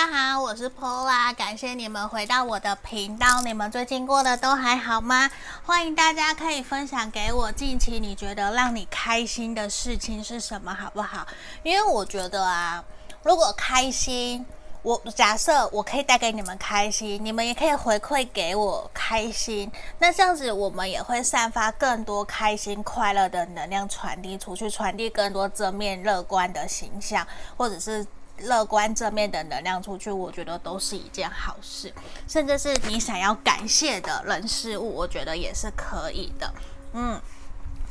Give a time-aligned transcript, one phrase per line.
[0.00, 3.42] 大家好，我是 Paula，感谢你们回到我的频道。
[3.42, 5.30] 你们最近过得都还好吗？
[5.62, 11.26] 欢迎大家可以分享给我近期你觉得让你开心的事情是什么，好不好？
[11.62, 12.82] 因为我觉得啊，
[13.22, 14.46] 如果开心，
[14.80, 27.26] 我假设我可以带给你们开心，你们也可以回馈给我开心，那这样子我们也会散发更多开心快乐的能量传递出去，传递更多正面乐观的形象，
[27.58, 28.06] 或者是。
[28.40, 31.92] 乐观正面的能量出去，我觉得都是一件好事。
[32.26, 36.52] 甚至是你想要感谢的人事物，我觉得也是可以的。
[36.92, 37.20] 嗯，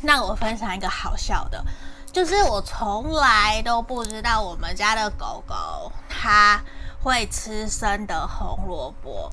[0.02, 1.64] 那我分享一个好笑的，
[2.12, 6.62] 就是我从来都不知道我们家的狗狗它
[7.02, 9.32] 会吃生的红萝卜。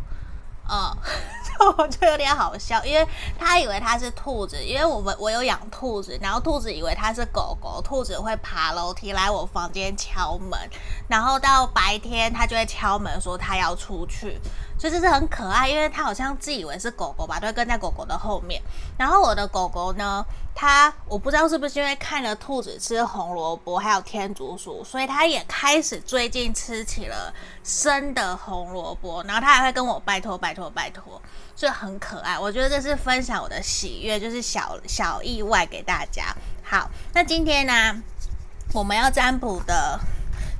[0.68, 0.96] 嗯，
[1.58, 3.06] 就我就有点好笑，因为
[3.38, 10.58] 他以为他是兔子，因为我们我有养兔子，然后兔子以为他是狗狗，兔子会爬楼梯来我房间敲门，
[11.08, 14.40] 然后到白天他就会敲门说他要出去。
[14.78, 18.60] 所以这是很可爱，因为它好像自以为是狗狗吧，都会跟在狗狗的后面。
[18.98, 20.24] 然后我的狗狗呢，
[20.54, 27.32] 它我不知道是不是因为看了兔子吃红萝卜，还有天竺鼠，所以它也开始最近吃起了
[27.64, 29.22] 生的红萝卜。
[29.24, 31.20] 然后它还会跟我拜托拜托拜托，
[31.54, 32.38] 所以很可爱。
[32.38, 36.36] 我觉得这是分享我的喜悦，就是小小意外给大家。
[36.62, 38.02] 好，那今天呢，
[38.74, 39.98] 我们要占卜的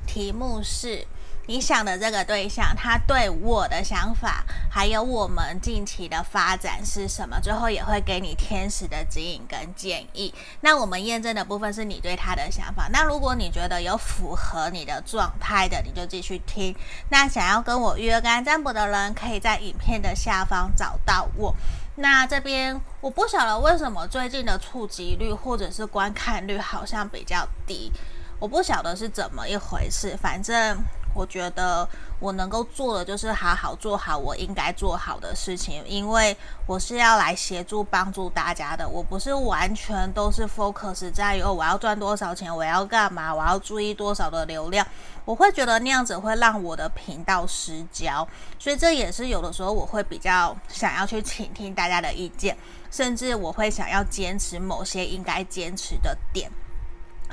[0.07, 1.05] 题目是。
[1.47, 7.39] 你想的这个对象，他对我的想法，还有我们近期的发展是什么？
[7.39, 10.33] 最后也会给你天使的指引跟建议。
[10.59, 12.89] 那我们验证的部分是你对他的想法。
[12.91, 16.75] 那如果你觉得有符合你的状态的，你就继续听。
[17.09, 21.55] 那想要跟我约干占卜的人，可以在影片的下方找到我。
[21.95, 27.89] 那这边我不晓得为什么最近的触及率或者是观看率好像比较低，
[28.37, 30.77] 我不晓得是怎么一回事，反正。
[31.13, 31.87] 我觉得
[32.19, 44.85] 我能够做的就是好好做好我应该做好的事情，因为我是要来协助帮助大家的，我不是完全都是 focus 在于哦，我要赚多少钱，我要干嘛，我要注意多少的流量，
[45.25, 48.27] 我会觉得那样子会让我的频道失焦，
[48.59, 52.55] 所以这也是有的时候我会比较想要去倾听大家的意见，
[52.91, 56.51] 甚至我会想要坚持某些应该坚持的点。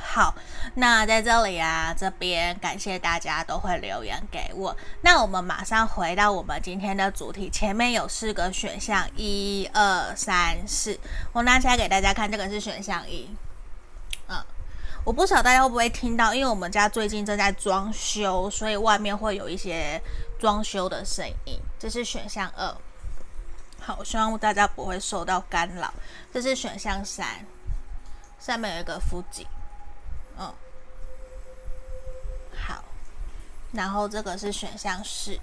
[0.06, 0.32] 好，
[0.74, 4.76] 那在这里啊，这边感谢大家都会留言给我。
[5.00, 10.96] 那我们马上回到我们今天的主题，前面有四个选项，一二三四，
[11.32, 13.28] 我拿起来给大家看，这个是选项一。
[14.28, 14.36] 嗯，
[15.04, 20.00] 我不晓得大家会不会听到，因为我们家最近正在装修，所以外面会有一些
[20.38, 21.58] 装修的声音。
[21.76, 22.72] 这是选项二。
[23.80, 25.92] 好，希望大家不会受到干扰。
[26.32, 27.44] 这是选项三，
[28.38, 29.44] 上面有一个夫子。
[33.74, 35.38] 然后这个是选项四，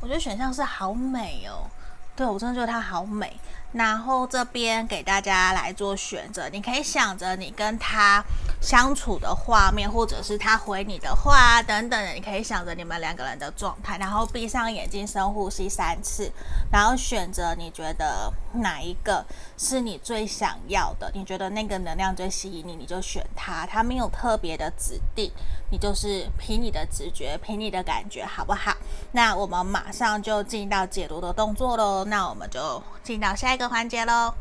[0.00, 1.68] 我觉得选项四好美哦，
[2.14, 3.38] 对，我真的觉得它好美。
[3.72, 8.22] 然后这边给大家来做选择，你可以想着你跟他
[8.60, 16.30] 相处的画面，或者是他回你的话，等等，你可以想着你们两个人的状态，然后闭上眼睛，深呼吸三次，
[16.70, 19.26] 然后选择你觉得哪一个
[19.58, 25.32] 是你最想要的，你觉得那个能量最吸引你，你就选它，它没有特别的指定，
[25.74, 28.76] 你就是凭你的直觉，凭你的感觉，好不好？
[29.10, 33.68] 那我们马上就进到解读的动作喽，那我们就进到下一个。
[33.68, 34.32] 环节喽，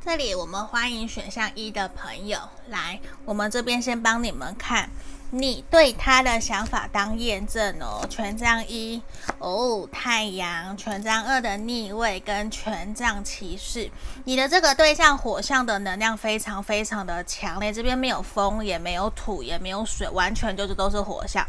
[0.00, 4.88] 这里我们欢迎选项一的朋友来，我们这边先帮你们看。
[5.34, 9.00] 你对他的想法当验证哦，权杖一
[9.38, 13.90] 哦，太阳，权杖二的逆位跟权杖骑士，
[14.24, 21.42] 你的这个对象火象的能量非常非常的强烈，这边没有风，也没有土，也没有水，完全就是都是火象。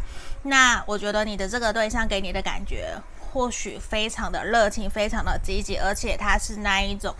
[0.43, 2.95] 那我觉得你的这个对象给你的感觉，
[3.33, 7.13] 或许非常的热情，非常的积极，而且他是那一种。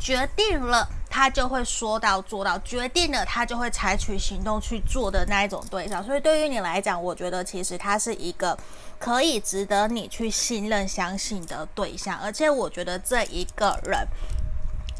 [0.00, 6.02] 决定了，他就会说到做到；决定了，他就会采取行动去做的那一种对象。
[6.02, 8.56] 所以对于你来讲，我觉得其实他是一个
[8.98, 12.18] 可以值得你去信任、相信的对象。
[12.18, 14.08] 而且我觉得这一个人，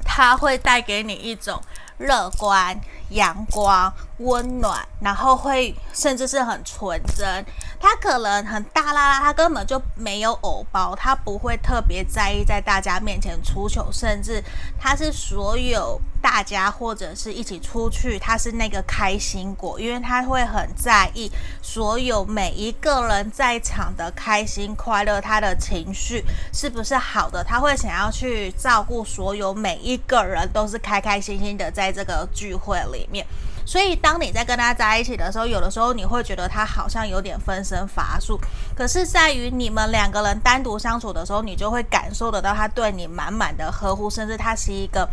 [0.05, 1.59] 他会带给你一种
[1.97, 2.79] 乐观、
[3.09, 3.91] 阳光、
[4.21, 7.45] 温暖，然后会甚至是很纯真。
[7.81, 14.43] 他可能很大啦啦，他根本就没有偶包，他不会特别在意在大家面前出糗，甚至
[14.79, 21.33] 他是所有大家或者是一起出去，他是那个开心果，因为他会很在意
[21.63, 33.27] 所有每一个人在场的开心快乐，他的情绪是不是好的，他会想要去照顾所有每一个人都是开开心心的在这个聚会里面。
[33.71, 38.37] 所以，当你在跟他在一起的时候，有的时候你会觉得他好像有点分身乏术。
[38.75, 45.09] 可是，在于你们两个人单独相处的时候，你就会感受得到他对你满满的呵护，甚至他是一个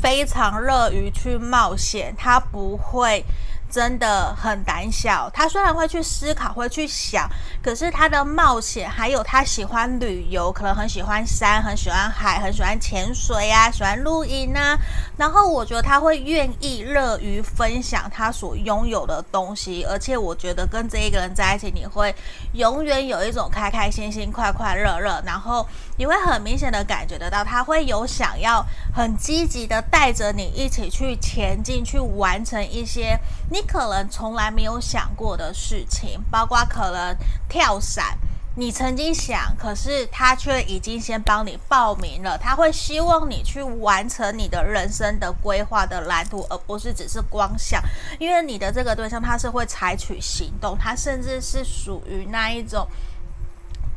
[0.00, 3.24] 非常乐于去冒险，他不会。
[3.68, 7.28] 真的很胆小，他虽然会去思考，会去想，
[7.62, 14.78] 可是他的冒险，还有他喜欢旅游，可能很喜欢山，很喜欢海，很喜欢潜水啊，喜欢露营啊。
[15.16, 22.14] 然后我觉得他会愿意乐于分享他所拥有的东西，而且我觉得跟这一个人在一起，你会
[22.52, 25.66] 永远有一种开开心心、快快乐乐，然后
[25.96, 28.64] 你会很明显的感觉得到，他会有想要
[28.94, 33.18] 很积极的带着你一起去前进，去完成一些。
[33.56, 37.16] 你可能从来没有想过的事情，包括可能
[37.48, 38.18] 跳伞，
[38.54, 42.36] 你曾经想，可是他却已经先帮你报名了。
[42.36, 47.82] 他会希望你去完成你的人生的规划的蓝图，而不是只是光想。
[48.18, 52.86] 因为你的这个对象，他是会采取行动，他甚至是属于那一种。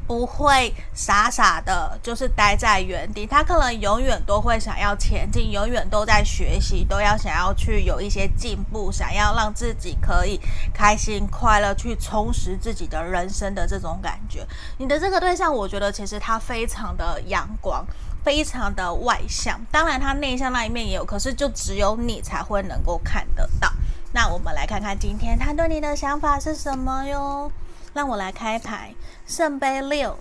[0.10, 3.28] 不会傻傻的，就是待在原地。
[3.28, 10.42] 他可能永远都会想要前进，永远都在学习，都要想要去有一些进步，想要让自己可以
[10.74, 14.44] 开心快乐，去充实自己的人生的这种感觉。
[14.80, 17.86] 你的这个对象，我觉得其实他非常的阳光，
[18.24, 19.64] 非常的外向。
[19.72, 23.72] 当然，他内向那一面也有，可是就只有你才会能够看得到。
[24.12, 27.52] 那我们来看看今天他对你的想法是什么哟。
[27.94, 28.94] 让我来开牌，
[29.26, 30.18] 圣杯六、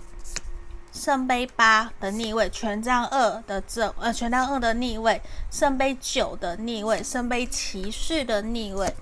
[0.91, 5.21] 圣杯八的逆位，权杖二的正，呃，权杖二的逆位，
[5.51, 8.93] 圣杯九的逆位，圣杯骑士的逆位，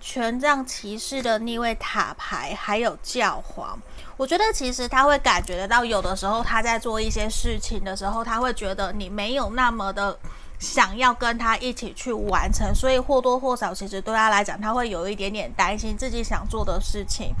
[0.00, 3.78] 权杖骑士的逆位塔牌，还有教皇。
[4.16, 10.16] 我觉得其实他会感觉得到，有的时候他在做一些事情的时候，他会觉得你没有那么的
[10.60, 17.34] 想要跟他一起去完成，所以或多或少，其实对他来讲，他会有一点点担心自己想做的事情。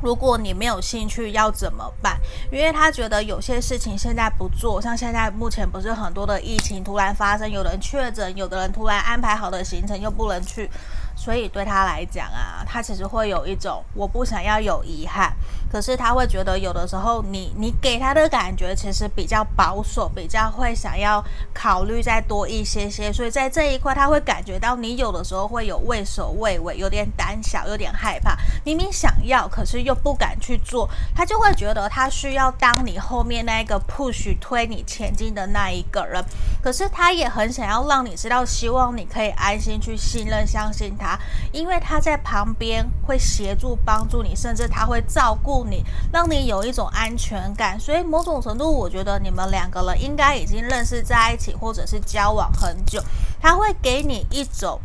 [0.00, 2.18] 如果你没有兴趣，要怎么办？
[2.52, 10.70] 因为他觉得有些事情现在不做，像现在目前不是很多的疫情突然发生，有人确诊，有的人突然安排好的行程又不能去。
[11.16, 15.34] 所以对他来讲啊，他其实会有一种我不想要有遗憾，
[15.70, 36.24] 可是他会觉得有的时候你你给他的感觉其实比较保守，比较会想要考虑再多一些些，所以在这一块他会感觉到你有的时候会有畏首畏尾，有点胆小，有点害怕，明明想要，可是又不敢去做，他就会觉得他需要当你后面那个 push 推你前进的那一个人，
[36.62, 41.18] 可是他也很想要让你知道，希望你可以安心去信任、相信他。
[41.52, 47.78] 因为他在旁边会协助帮助你，甚至他会照顾你，让你有一种安全感。
[47.78, 53.02] 所以某种程度，我觉得你们两个人应该已经认识在一起，或者是交往很久。
[53.40, 54.80] 他会给你一种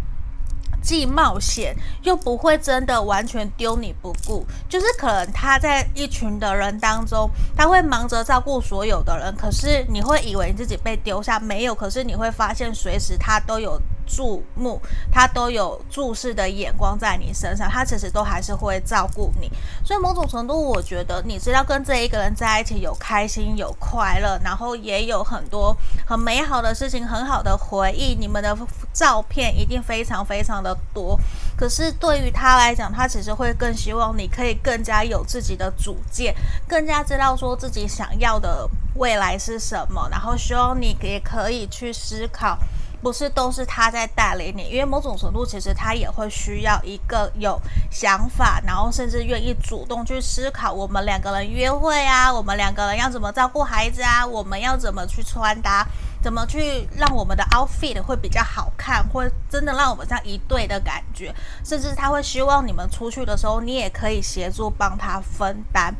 [0.81, 13.81] 既冒险又不会真的完全丢你不顾，就是可能他在一群的人当中，他会忙着照顾所有的人，可是你会以为自己被丢下，没有，可是你会发现随时他都有。
[14.05, 19.51] 注目，他都有注视的眼光在你身上，他其实都还是会照顾你。
[19.85, 28.15] 所以某种程度，我觉得你知道跟这一个人在一起有开心有快乐，然后也有很多很美好的事情，很好的回忆。
[28.15, 28.57] 你们的
[28.93, 31.19] 照片一定非常非常的多。
[31.57, 36.33] 可是对于他来讲，他其实会更希望你可以更加有自己的主见，
[36.67, 42.57] 更加知道说自己想要的未来是什么，然后希望你也可以去思考。
[43.03, 47.59] 不是都是他在带领你，因为某种程度其实他也会需要一个有
[47.91, 55.85] 想法，然后甚至愿意主动去思考我们两个人约会啊，我们两个人要怎么照顾孩子啊，我们要怎么去穿搭，
[56.21, 65.93] 怎么去让我们的 outfit 会比较好看，会真的让我们像一对的感觉，甚至他会希望你们出去的时候，你也可以协助帮他分担。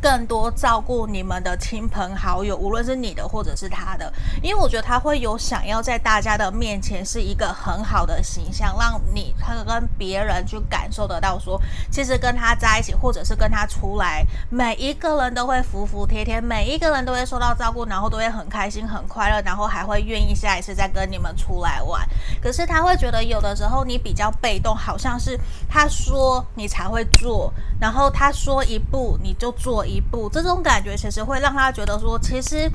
[0.00, 22.08] 更多照顾你们的亲朋好友，无论是你的或者是他的，因为我觉得他会有想要在大家的面前是一个很好的形象，让你他跟别人去感受得到说，其实跟他在一起，或者是跟他出来，每一个人都会服服帖帖，每一个人都会受到照顾，然后都会很开心很快乐，然后还会愿意下一次再跟你们出来玩。
[22.40, 25.38] 可是他会觉得有的时候你比较被动，好像是
[25.68, 32.70] 他说你才会做，然后他说一步你就做一步，这种感觉其实会让他觉得说，其实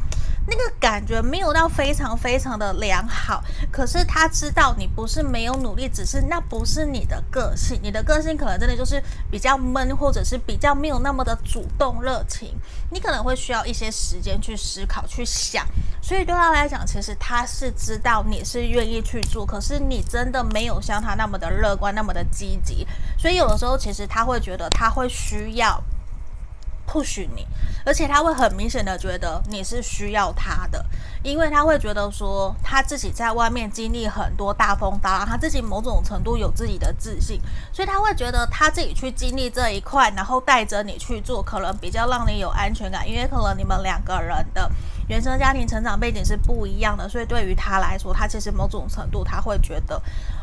[0.48, 3.44] 那个感觉没有到非常非常的良好。
[3.72, 12.54] 可是他知道你不是没有努力，只是那不是你的个性，你的个性可能真的就是比较闷，或者是比较没有那么的主动热情。
[12.92, 15.66] 你可能会需要一些时间去思考、去想。
[16.02, 22.86] 所以对他来讲，其实他是知道你是愿意去做，可是你真的没有像他那么的乐观、那么的积极。
[23.18, 25.82] 所以有的时候，其实他会觉得他会需要。
[26.96, 27.46] Push 你，
[27.86, 30.86] 而且他会很明显的觉得你是需要他的，
[31.24, 37.42] 因为他会觉得说他自己在外面经历很多大风大浪，他自己某种程度有自己的自信，
[37.74, 44.72] 所以他会觉得他自己去经历这一块，然后带着你去做，可能比较让你有安全感，因为可能你们两个人的
[45.10, 50.02] 原生家庭成长背景是不一样的，所以对于他来说，他其实某种程度他会觉得。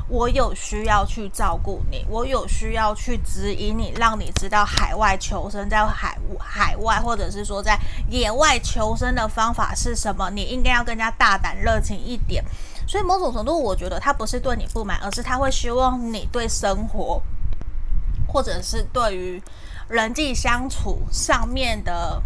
[0.08, 7.78] 我有需要去照顾你，我有需要去指引你，让你知道海外求生，在海海外或者是说在
[8.10, 10.28] 野外求生的方法是什么。
[10.30, 12.44] 你应该要更加大胆、热情一点。
[12.86, 17.22] 所以某种程度，我觉得他不是对你不满，而是他会希望你对生活，
[18.26, 19.42] 或者是对于
[19.88, 22.22] 人际相处上面的，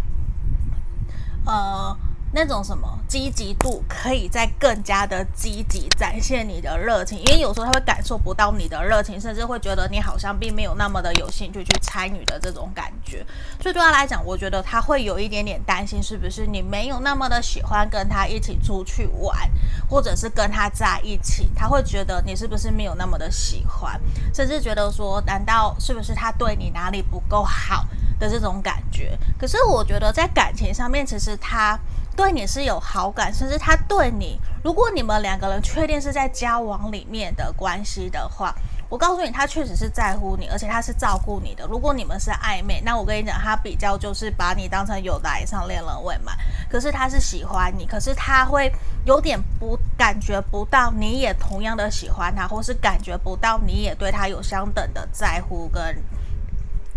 [1.44, 1.96] 呃。
[2.36, 13.24] 那种什么积极度，可以再更加的积极展现你的热情，因为有时候他会感受不到你的热情，甚至会觉得你好像并没有那么的有兴趣去参与的这种感觉。
[13.58, 19.50] 所以对他来讲，我觉得他会有一点点担心，是不是你没有那么的喜欢跟他一起出去玩，
[19.88, 23.98] 或者是跟他在一起，他会觉得你是不是没有那么的喜欢，
[24.34, 27.86] 甚至觉得说，难道是不是他对你哪里不够好
[28.18, 29.18] 的这种感觉？
[29.38, 31.80] 可是我觉得在感情上面，其实他。
[32.16, 38.54] 对你是有好感，甚至他对你，如果你们两个人确定是在交往里面的关系的话，
[38.88, 41.66] 我告诉你，他确实是在乎你，而且他是照顾你的。
[41.66, 46.36] 如果你们是暧昧，那我跟你讲，他比较就是把你当成有来上恋人未满，
[46.70, 48.72] 可是他是喜欢你，可是他会
[49.04, 55.82] 有点不感觉不到你也同样的喜欢他，或是感觉不到你也对他有相等的在乎跟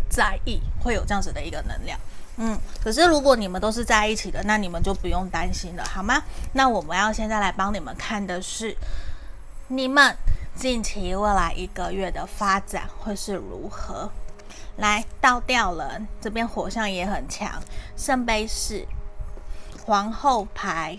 [0.09, 1.99] 在意，会有这样子的一个能量。
[2.41, 6.23] 嗯，可是如果你们都是在一起的，那你们就不用担心了，好吗？
[6.53, 8.73] 那我们要现在来帮你们看的是，
[9.67, 10.15] 你们
[10.55, 14.09] 近期未来一个月的发展会是如何？
[14.77, 17.61] 来，倒吊人这边火象也很强，
[17.97, 18.87] 圣杯四，
[19.85, 20.97] 皇后牌。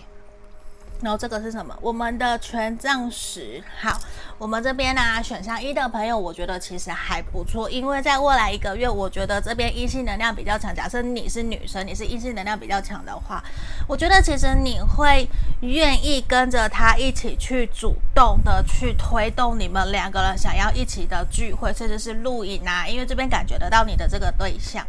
[1.01, 1.75] 然后这个是什么？
[1.81, 3.61] 我们的权杖十。
[3.79, 3.99] 好，
[4.37, 10.73] 我们这边呢、啊，选项一的朋友，我觉得其实还不错，因为在未来一个月，我觉得这边阴性能量比较强。
[10.75, 13.43] 假设你是女生，你是阴性能量比较强的话，
[13.87, 15.27] 我觉得其实你会
[15.61, 24.85] 愿意跟着他一起去主动的去推动你们两个人想要一起的聚会，甚至是露营啊，因为这边感觉得到你的这个对象。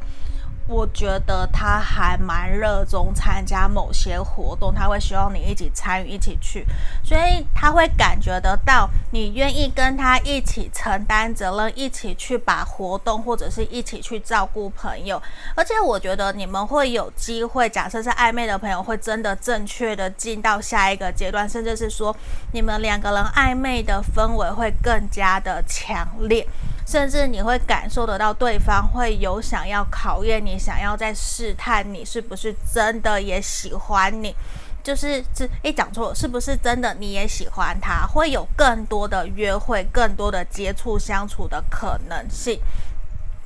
[0.69, 6.65] 我觉得他还蛮热衷参加某些活动，他会希望你一起参与、一起去，
[7.05, 15.21] 所以他会感觉得到你愿意跟他一起承担责任，一起去把活动或者是一起去照顾朋友。
[15.55, 22.17] 而且我觉得你们会有机会，假设是暧昧的朋友，会真的正确的进到下一个阶段，甚至是说
[22.53, 26.47] 你们两个人暧昧的氛围会更加的强烈。
[26.93, 34.37] 甚至你会感受得到对方会有想要考验你，想要在试探你是不是真的也喜欢你，
[34.83, 38.07] 就是这一讲错了，是不是真的你也喜欢他？
[38.07, 42.61] 会有更多的约会，更多的接触相处的可能性。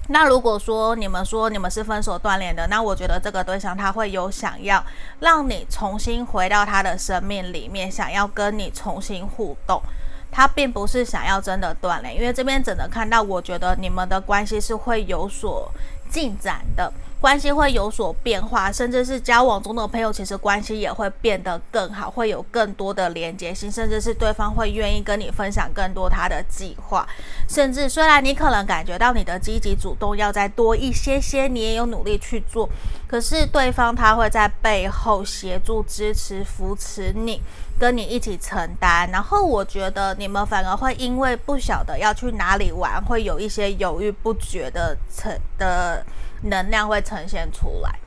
[0.09, 4.85] 那如果说你们说你们是分手断联的，那我觉得这个对象他会有想要
[5.21, 9.83] 让你重新回到他的生命里面，想要跟你重新互动。
[10.31, 15.73] 他并不是想要真的断联，因为这边只能看到，我觉得你们的关系是会有所
[16.11, 27.07] 进展的，关系会有所变化，甚至是交往中的朋友，其实关系也会变得更好，会有更多的连接性，甚至是对方会愿意跟你分享更多他的计划，
[27.49, 32.69] 甚至虽然你可能感觉到你的积极主动要再多一些些，你也有努力去做，
[33.09, 37.41] 可是对方他会在背后协助、支持、扶持你。
[37.79, 46.03] 跟你一起承担，然后我觉得你们反而会因为不晓得要去哪里玩，会有一些犹豫不决的呈的
[46.49, 47.99] 能量会呈现出来。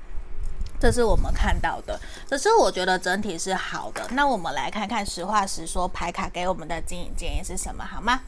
[0.80, 4.08] 这是我们看到的，可是我觉得整体是好的。
[4.12, 8.22] 那我们来看看实话实说牌卡给我们的经营建议是什么，好吗？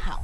[0.00, 0.20] 好，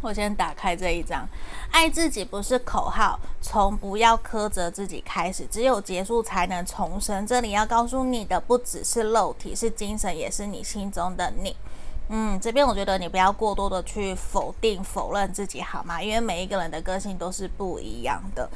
[0.00, 1.26] 我先打开这一张，
[1.72, 7.26] 爱自己不是口号，从不要苛责自己开始，只有结束才能重生。
[7.26, 11.56] 这里要告诉你的不只是肉体，是精神，也是你心中的你。
[12.08, 16.02] 嗯，这边我觉得你不要过多的去否定、否认自己，好吗？
[16.02, 18.48] 因为每一个人的个性都是不一样的。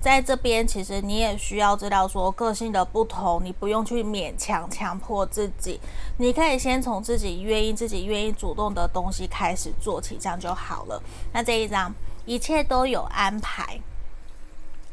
[0.00, 5.80] 在这边，其实你也需要知道，说个性的不同，你不用去勉强强迫自己，
[6.18, 11.02] 你可以先从自己愿意、自己愿意主动的东西开始做起，这样就好了。
[11.32, 11.92] 那这一张，
[12.26, 13.80] 一切都有安排，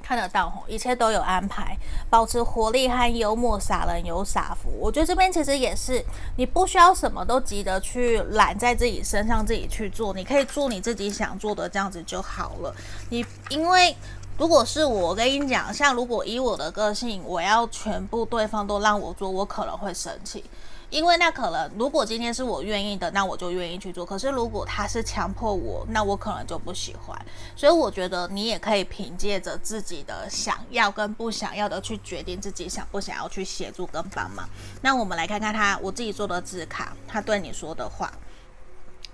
[0.06, 1.76] 看得到吼，一切都有安排，
[2.12, 4.70] 保持活力和幽默，傻人有傻福。
[4.80, 6.06] 我觉得这边其实也是，
[6.38, 12.76] 你不需要什么都急着去揽在自己身上，自己去做，你可以做你自己想做的，这样子就好了。
[13.10, 13.96] 你因为。
[14.38, 20.44] 如果是我跟你讲，像如果以我的个性，我要全部对方都让我做，我可能会生气，
[20.90, 24.06] 因为那可能如果今天是我愿意的，那我就愿意去做。
[24.06, 27.18] 可是如果他是强迫我，那我可能就不喜欢。
[27.56, 34.46] 所以我觉得你也可以凭借着自己的想要跟不想要的去决定自己想不想要去协助跟帮忙。
[34.82, 38.12] 那我们来看看他我自己做的字卡，他对你说的话，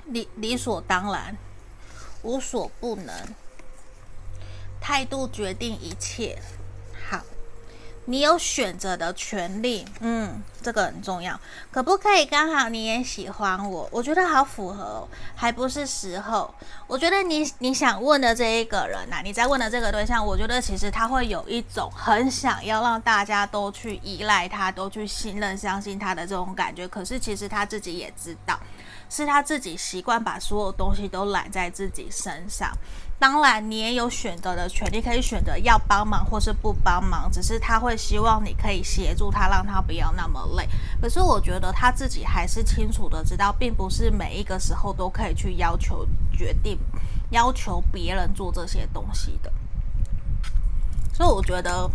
[0.05, 1.37] 理理所当然，
[2.23, 3.13] 无所不能。
[4.81, 6.37] 态度决定一切。
[7.09, 7.21] 好，
[8.05, 9.85] 你有选择的权利。
[9.99, 11.39] 嗯，这个很重要。
[11.71, 13.87] 可不可以刚好你也喜欢我？
[13.91, 16.53] 我觉得好符合，还不是时候。
[16.87, 26.87] 我觉得你你想问的这一个人呐、你在问的这个对象，我觉得其实他会有一种很想要让大家都去依赖他，都去信任、相信他的这种感觉。
[26.87, 28.59] 可是其实他自己也知道，
[29.09, 32.71] 是他自己习惯把所有东西都揽在自己身上。
[33.21, 37.29] 当然，你也有选择的权利，可以选择要帮忙或是不帮忙。
[37.31, 40.67] 只是他会希望你可以协助他，让他不要那么累。
[40.99, 46.03] 可是我觉得他自己还是清楚的知道，并不是每一个时候都可以去要求
[46.35, 46.79] 决定、
[47.29, 49.53] 要求别人做这些东西的。
[51.13, 51.87] 所以我觉得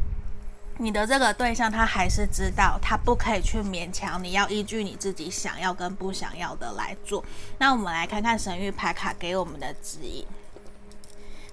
[0.78, 7.24] 你的这个对象，他还是知道，他不可以去勉强你，要依据你自己想要跟不想要的来做。
[7.58, 10.24] 那我们来看看神域牌卡给我们的指引。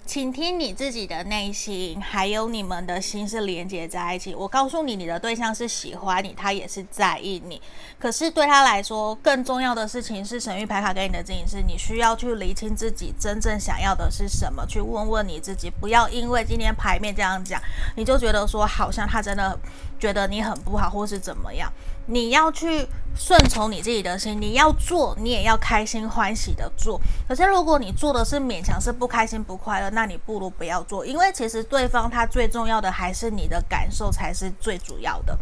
[0.06, 4.36] 倾听你自己的内心，还有你们的心是连接在一起。
[4.36, 7.62] 我告诉你，你的对象是喜欢你，他也是在意你。
[7.98, 15.70] 可是对他来说，更重要的事情是神諭牌卡给你的指引，是你需要去厘清自己真正想要的是什么，去问问你自己。
[15.70, 17.62] 不要因为今天牌面这样讲，
[17.96, 19.58] 你就觉得说好像他真的
[19.98, 21.72] 觉得你很不好，或是怎么样。
[22.08, 27.00] 你要去顺从你自己的心，你要做，你也要开心欢喜的做。
[27.28, 35.38] 可是如果你做的是勉强，是不开心不快乐，那你不如不要做，因为其实对方他最重要的还是你的感受才是最主要的。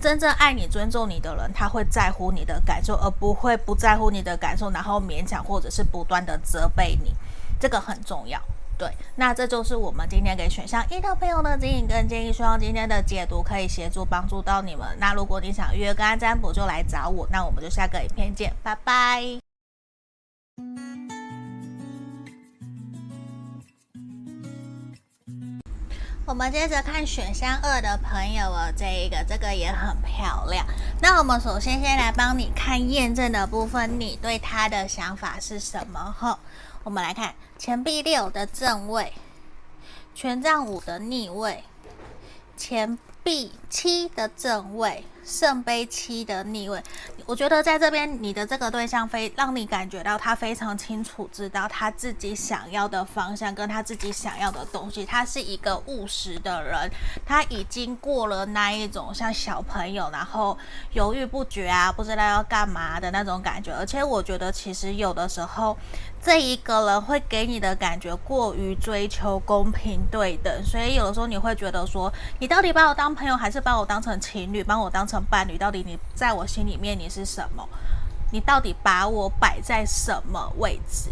[0.00, 7.14] 真正爱你、尊重你的人，他会在乎你的感受，而不会不在乎你的感受，然后勉强或者是不断的责备你。
[7.58, 8.40] 这个很重要。
[8.78, 14.86] 对，那这就是我们今天给选项一的朋友的指引跟建议，希望今天的解读可以协助帮助到你们。
[15.00, 17.26] 那如果你想约个案占卜，就来找我。
[17.32, 19.22] 那我们就下个影片见，拜拜。
[26.26, 30.66] 我们接着看选项二的朋友哦，这一个这个也很漂亮。
[31.00, 36.14] 那我们首先先来帮你看验证的部分，你对他的想法是什么？
[36.18, 36.38] 哈。
[36.82, 39.12] 我们来看钱币六的正位，
[40.14, 41.64] 权杖五的逆位，
[42.56, 45.04] 钱币七的正位。
[45.26, 46.80] 圣杯七的逆位，
[47.26, 56.88] 我觉得在这边你的这个对象非让你感觉到他非常清楚知道他自己想要的方向跟他自己想要的东西，他是一个务实的人，
[57.26, 60.56] 他已经过了那一种像小朋友然后
[60.92, 65.76] 犹豫不决啊，不知道要干嘛的那种感觉，而且我觉得其实有的时候
[66.22, 77.68] 这一个人会给你的感觉过于追求公平对等，所以有的时候你会觉得说，你到底把我当朋友还是把我当成情侣，把我当成伴侣，到底你在我心里面你是什么？
[78.32, 81.10] 你到底把我摆在什么位置？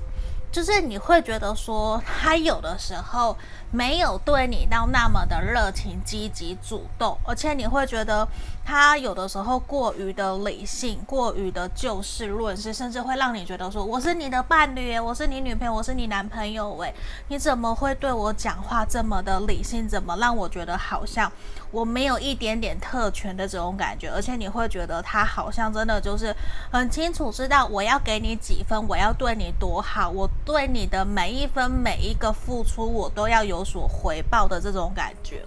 [0.54, 3.36] 就是你会觉得说，他有的时候
[3.72, 8.24] 没有对你到那么的热情、积极、主动，而且你会觉得
[8.64, 16.94] 他有的时候过于的理性、过于的就事论事，甚至会让你觉得说，我是你的伴侣，我是你女朋友，我是你男朋友，喂，
[17.26, 19.88] 你怎么会对我讲话这么的理性？
[19.88, 21.30] 怎么让我觉得好像
[21.72, 24.08] 我没有一点点特权的这种感觉？
[24.08, 26.32] 而且你会觉得他好像真的就是
[26.70, 30.30] 很清楚知道我要给你几分，我要对你多好，我。
[30.44, 35.42] 对你的每一分每一个付出，我都要有所回报的这种感觉。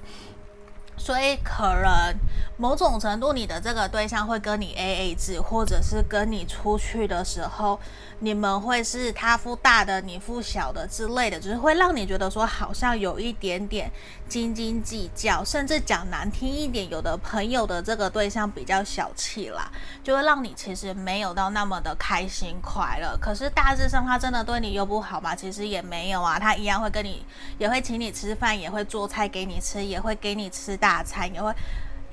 [0.97, 2.13] 所以可能
[2.57, 7.79] 某种程度，你的这个对象会跟你 AA 制，或者是跟你出去的时候，
[8.19, 13.91] 你们会是他付大的，你付小的之类的，就是会让你觉得说好像有一点点
[14.27, 19.71] 斤斤计较，甚至讲难听一点，有的朋友的这个对象比较小气啦，
[20.03, 23.15] 就会让你其实没有到那么的开心快乐。
[23.21, 25.36] 可是大致上他真的对你又不好吗？
[25.36, 27.23] 其实也没有啊，他一样会跟你，
[27.60, 31.54] 也会请你吃饭，也会做菜给你吃，也会给你吃大餐，也会。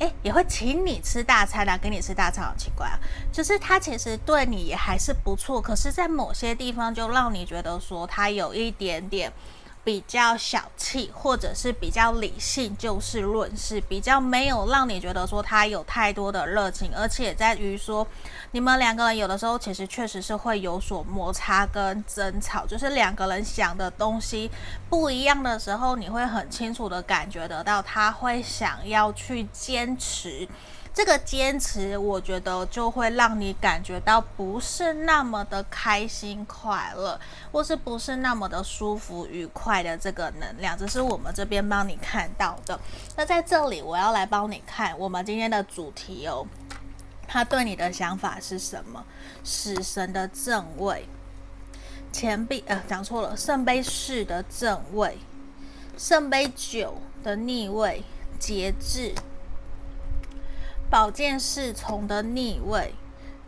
[0.01, 2.99] 诶，也会请你吃大餐啊，给你吃大餐，好奇怪啊！
[3.33, 9.33] 就是他其实对你也还是不错，可是，在某些地方就让你觉得说他有一点点。
[9.85, 18.07] 比较小气，或者是比较理性，就事论事，比较没有让你觉得说他有太多的热情，而且在于说
[18.53, 24.51] 你们两个人有的时候其实确实是会有所摩擦跟争吵，就是两个人想的东西
[24.89, 30.49] 不一样的时候，你会很清楚的感觉得到他会想要去坚持。
[30.95, 37.19] 这个坚持，我觉得就会让你感觉到不是那么的开心快乐，
[37.51, 42.79] 或是不是那么的舒服愉快的这个能量，这是我们这边帮你看到的。
[43.17, 46.47] 那在这里，我要来帮你看我们今天的主题哦，
[47.27, 49.05] 他对你的想法是什么？
[49.43, 51.09] 死神的正位，
[52.13, 55.19] 钱币呃讲错了，圣杯四的正位，
[55.99, 58.05] 圣杯九的逆位，
[58.39, 59.13] 节制。
[60.91, 62.95] 宝剑侍从的逆位，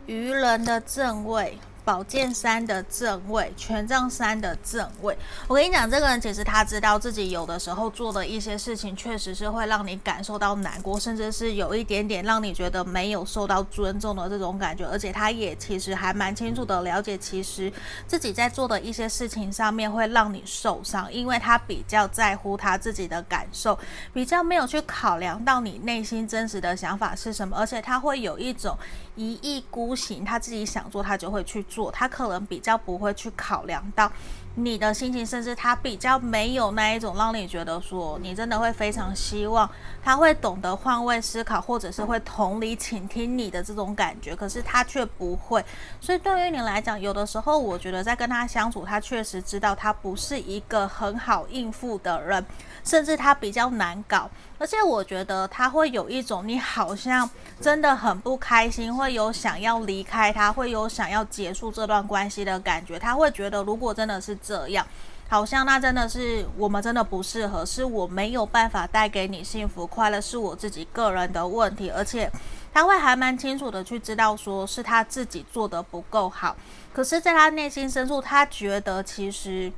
[0.05, 1.57] 愚人的正位。
[1.87, 5.17] 宝剑三的正位，权杖三的正位。
[5.47, 14.85] 我跟你讲，这个人其实他知道自己有的时候做的一些事情，确实是会让你感受到难过，甚至是有一点点让你觉得没有受到尊重的这种感觉。
[14.85, 17.71] 而且他也其实还蛮清楚的了解，其实
[18.05, 23.79] 自己在做的一些事情上面会让你受伤，因为他比较在乎他自己的感受，
[24.11, 27.55] 比较没有去考量到你内心真实的想法是什么。
[27.55, 28.77] 而且他会有一种
[29.17, 31.91] 一意孤行，他自己想做，他就会去做。
[31.91, 34.09] 他可能比较不会去考量到
[34.55, 39.69] 你的心情，甚至他比较没有那一种让你觉得说你真的会非常希望
[40.01, 45.63] 他会懂得换位思考，或者是会同理倾听你的这种感觉，可是他却不会。
[45.99, 52.43] 所以对于你来讲，有的时候我觉得在跟他相处，他确实知道他不是一个很好应付的人，
[52.87, 54.29] 甚至他比较难搞。
[54.57, 57.29] 而且我觉得他会有一种你好像
[57.61, 62.97] 真的很不开心，会有想要离开他，会有想要结束这段关系的感觉。
[62.97, 64.83] 他会觉得如果真的是这样，
[65.29, 71.91] 好像那真的是我们真的不适合，是我没有办法带给你幸福快乐，是我自己个人的问题。
[71.91, 72.31] 而且
[72.73, 76.55] 他会还蛮清楚的去知道说是他自己做的不够好，
[76.91, 79.71] 可是在他内心深处，他觉得其实。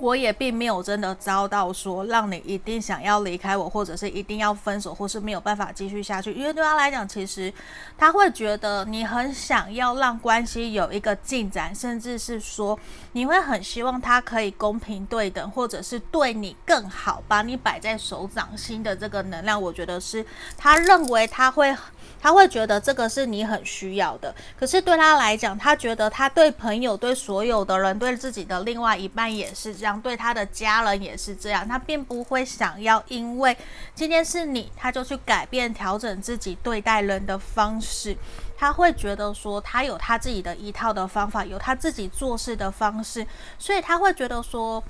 [0.00, 6.32] 我也并没有真的遭到说让你一定想要离开我，或者是一定要分手，或是没有办法继续下去。
[6.32, 7.52] 因为对他来讲，其实
[7.98, 12.78] 他会觉得你很想要让关系有一个进展，甚至是说
[13.12, 20.24] 你会很希望他可以公平对等，或者是对你更好，把你摆在手掌心的这个能量，我觉得是
[20.56, 21.76] 他认为他会。
[22.20, 31.66] 他会觉得这个是你很需要的，可是对他来讲，他觉得他对朋友、对所有的人、对自己的另外一半也是这样，对他的家人也是这样。
[31.66, 33.56] 他并不会想要因为
[33.94, 38.16] 今天是你，他就去改变、调整自己对待人的方式。
[38.56, 43.26] 他会觉得说，他有他自己的一套的方法，有他自己做事的方式，
[43.58, 44.82] 所以他会觉得说。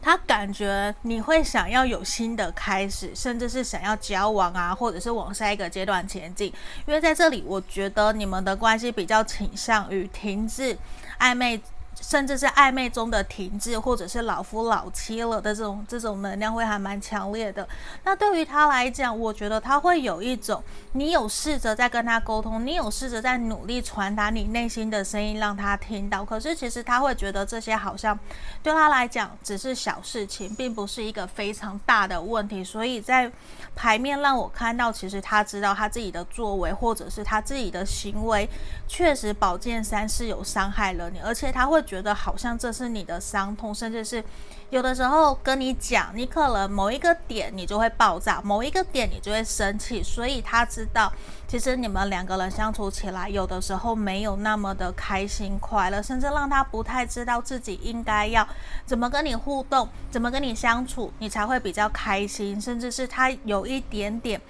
[0.00, 6.52] 他感觉你会想要有新的开始，甚至是想要交往啊，或者是往下一个阶段前进。
[6.86, 10.76] 因为在这里，我觉得你们的关系比较倾向于停滞
[11.18, 11.60] 暧昧。
[12.08, 17.68] 甚至是暧昧中的停滞，或者是老夫老妻了的这种这种能量会还蛮强烈的。
[18.04, 26.24] 那对于他来讲，我觉得他会有一种，你有试着在跟他沟通，你有试着在努力传达你内心的声音让他听到。
[26.24, 28.18] 可是其实他会觉得这些好像
[28.62, 32.64] 对他来讲只是小事情，并不是一个非常大的问题。
[32.64, 33.30] 所以在
[33.74, 38.48] 牌面让我看到，其实他知道他自己的作为或者是他自己的行为，
[38.86, 41.82] 确实宝剑三是有伤害了你，而且他会。
[41.88, 44.22] 觉觉得好像这是你的伤痛，甚至是
[44.70, 51.12] 有的时候跟你讲，你可能某一个点你就会爆炸，某一个点你就会生气，所以他知道，
[51.48, 58.46] 其实你们两个人相处起来，有的时候没有那么的开心快乐，甚至让他不太知道自己应该要
[58.86, 64.40] 怎么跟你互动，怎么跟你相处，你才会比较开心，甚至是他有一点点。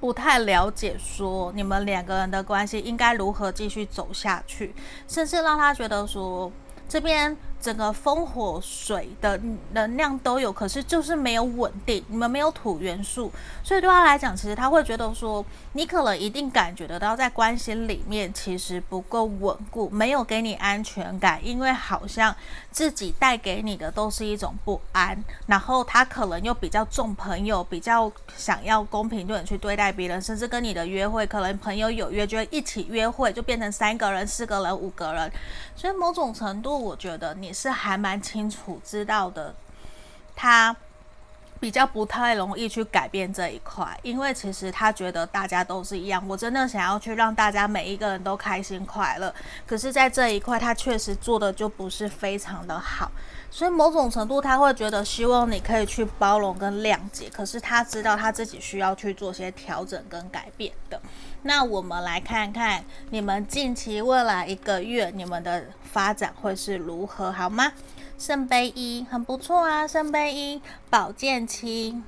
[0.00, 4.74] 不太了解，说你们两个人的关系应该如何继续走下去，
[5.08, 6.50] 甚至让他觉得说
[6.88, 9.40] 这边整个风火水的
[9.72, 12.04] 能量都有，可是就是没有稳定。
[12.06, 13.32] 你们没有土元素，
[13.64, 22.32] 所以对他来讲，其实他会觉得说，你可能一定感觉得到，在关系里面其实不够稳固，没有给你安全感，因为好像
[22.70, 25.20] 自己带给你的都是一种不安。
[25.46, 35.32] 然后他可能又比较重朋友，比较想要公平对你去对待别人，甚至跟你的约会，可能朋友有约就会一起约会，就变成三个人、四个人、五个人。
[35.74, 37.55] 所以某种程度，我觉得你。
[37.56, 39.54] 是还蛮清楚知道的，
[40.34, 40.76] 他
[41.58, 46.22] 比较不太容易去改变这一块，因为其实他觉得大家都是一样。
[46.28, 49.34] 我真的想要去让大家每一个人都开心快乐，
[49.66, 53.10] 可是，在这一块他确实做的就不是非常的好，
[53.50, 61.00] 所以某种程度他会觉得希望你可以去包容跟谅解，可是他知道他自己需要去做些调整跟改变的。
[61.42, 67.72] 那我们来看看你们近期未来一个月你们的发展会是如何，好吗？
[68.18, 72.02] 圣杯一很不错啊，圣杯一，宝剑七，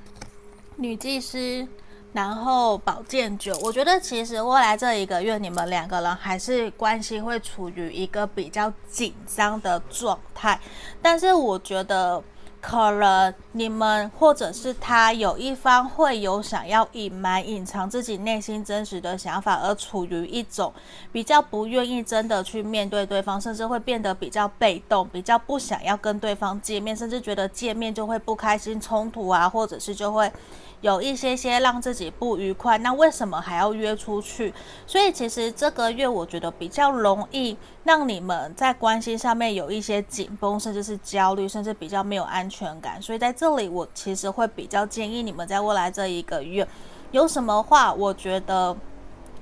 [0.75, 1.67] 女祭司，
[2.13, 3.57] 然后宝剑九。
[3.63, 10.59] 我觉得其实未来这一个月你们两个人还是关系会处于一个比较紧张的状态，
[11.01, 12.23] 但是我觉得。
[12.61, 20.73] 可能你们或者是他有一方会有想要隐瞒、隐藏自己内心真实的想法，而处于一种
[21.09, 30.29] 比较不愿意真的去面对对方，甚至会变得比较被动，比较不想要跟对方见面，甚至觉得见面就会不开心、冲突啊，或者是就会。
[30.81, 34.53] 有一些些让自己不愉快，那为什么还要约出去？
[34.87, 43.01] 所以其实这个月我觉得比较容易让你们在关系上面有一些紧绷，甚至是焦虑，甚至比较没有安全感。
[43.01, 46.67] 所以在这里，我其实会比较建议你们在未来这一个月
[47.11, 48.75] 有什么话，我觉得。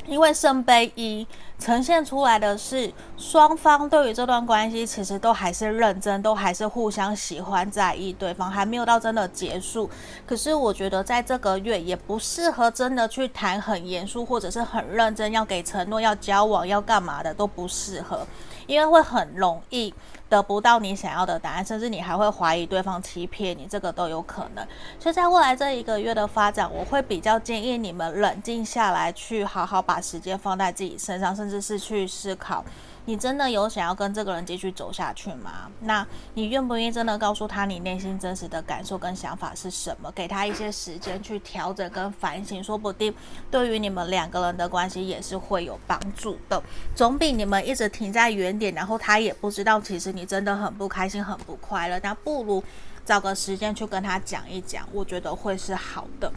[0.07, 1.27] 因为圣杯一
[1.59, 9.89] 呈现出来的是双方对于这段关系其实都还是认真，都还是互相喜欢在意对方，还没有到真的结束。
[10.25, 18.25] 可是我觉得在这个月也不适合真的去谈很严肃或者是很认真要给承诺、要交往、要干嘛的都不适合，
[18.67, 19.91] 因为会很容易。
[20.29, 24.67] 得不到你想要的答案，甚至你还会怀疑对方欺骗你，这个都有可能。
[24.99, 32.61] 所以在未来这一个月的发展，我会比较建议你们冷静下来，去好好把时间放在自己身上，甚至是去思考。
[33.07, 35.71] 你真的有想要跟这个人继续走下去吗？
[35.79, 40.11] 那你愿不愿意真的告诉他你内心真实的感受跟想法是什么？
[40.11, 43.13] 给他一些时间去调整跟反省，说不定
[43.49, 46.61] 对于你们两个人的关系也是会有帮助的。
[46.93, 51.97] 总比你们一直停在原点，然后他也不知道其实你真的很不开心、很不快乐。
[52.03, 52.61] 那不如
[53.05, 56.29] 找个时间去跟他讲一讲，我觉得会是好的。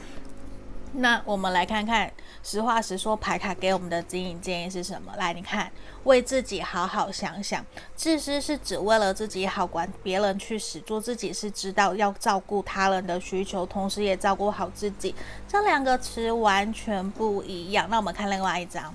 [0.93, 2.11] 那我们来看看，
[2.43, 5.15] 实话实说，牌卡给我们的指引建议是什么？
[5.17, 5.71] 来，你看，
[6.05, 7.65] 为自己好好想想。
[7.95, 15.15] 自私是只为了自己好，管别人去死；做自己是知道要照顾他人的需求，同时也照顾好自己。
[15.47, 17.87] 这两个词完全不一样。
[17.89, 18.93] 那我们看另外一张，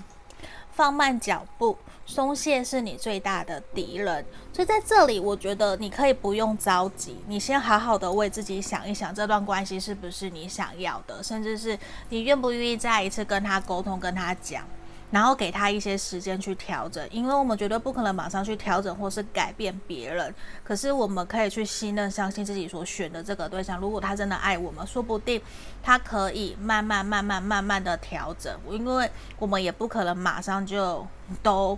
[0.74, 1.78] 放慢脚步。
[2.06, 11.78] 松懈是你最大的敌人，所以在这里，我觉得你可以不用着急，你先好好的为自己想一想，这段关系是不是你想要的，甚至是
[12.10, 14.64] 你愿不愿意再一次跟他沟通，跟他讲。
[15.12, 20.34] 然后给他一些时间去调整，因为我们绝对不可能马上去调整或是改变别人。
[20.64, 23.80] 可是我们可以去信任、相信自己所选的这个对象。
[23.80, 25.42] 如果他真的爱我们，说不定
[25.82, 28.54] 他可以慢慢、慢慢、慢慢的调整。
[28.70, 31.06] 因为我们也不可能马上就
[31.42, 31.78] 都。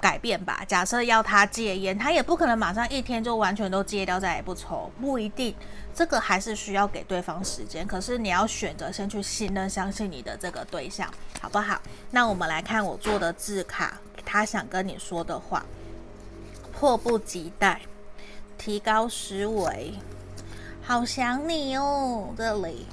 [0.00, 0.64] 改变吧。
[0.66, 5.54] 假设要他戒烟，他也不可能马上一天就完全都戒掉，再也不抽，不一定。
[5.94, 7.84] 这个还是需要给对方时间。
[7.86, 11.80] 可是你要选择先去信任、相信你的这个对象，好不好？
[12.12, 15.64] 那我们来看我做的字卡，他想跟你说的话：
[16.72, 17.80] 迫不及待，
[18.56, 19.94] 提高思维，
[20.82, 22.86] 好想你哦，这里。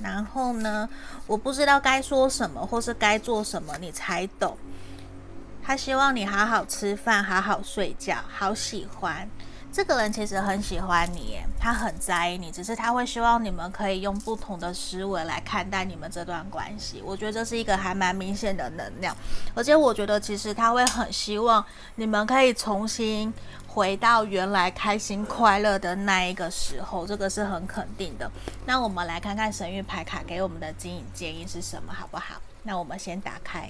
[0.00, 0.88] 然后呢，
[1.26, 4.56] 我不知道该说什么，或是该做什么，你才懂。
[5.66, 9.28] 他希望你好好吃饭，好好睡觉，好喜欢
[9.72, 10.12] 这个人。
[10.12, 17.02] 其实很喜欢你，他很在意你，只是他会希望你们可以用不同的思维来看待你们这段关系。
[17.04, 19.12] 我觉得这是一个还蛮明显的能量，
[19.56, 21.64] 而且我觉得其实他会很希望
[21.96, 23.34] 你们可以重新
[23.66, 28.30] 回到原来开心快乐的那一个时候，这个是很肯定的。
[28.66, 32.36] 那我们来看看神谕牌卡给我们的指引建议是什么，好不好？
[32.62, 33.68] 那我们先打开。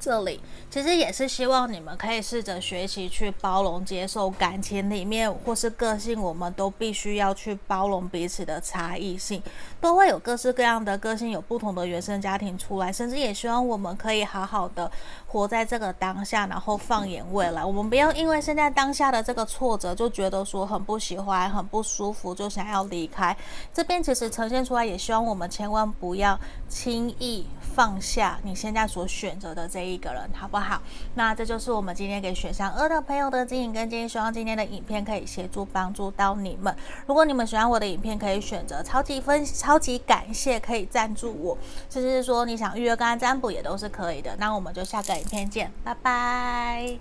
[0.00, 0.40] 这里。
[0.70, 9.42] 其实也是希望你们可以试着学习去包容、接受感情里面或是个性，我们都必须要去包容彼此的差异性，
[9.80, 14.90] 都会有各式各样的个性，有不同的原生家庭出来，甚至也希望我们可以好好的
[15.30, 17.64] 活在这个当下，然后放眼未来。
[17.64, 23.36] 我们不要因为现在当下的这个挫折，就觉得说很不喜欢、很不舒服，就想要离开。
[23.72, 26.36] 这边其实呈现出来，也希望我们千万不要
[26.68, 30.00] 轻易放下你现在所选择的这一。
[30.00, 30.80] 个人好不好？
[31.12, 34.08] 那这就是我们今天给选项二的朋友的指引跟建议。
[34.08, 36.74] 希望今天的影片可以协助帮助到你们。
[37.06, 41.58] 如果你们喜欢我的影片，可以选择超级分超级感谢，可以赞助我，
[41.90, 44.34] 甚至是说你想预约个案占卜也都是可以的。
[44.38, 46.98] 那我们就下个影片见，拜拜。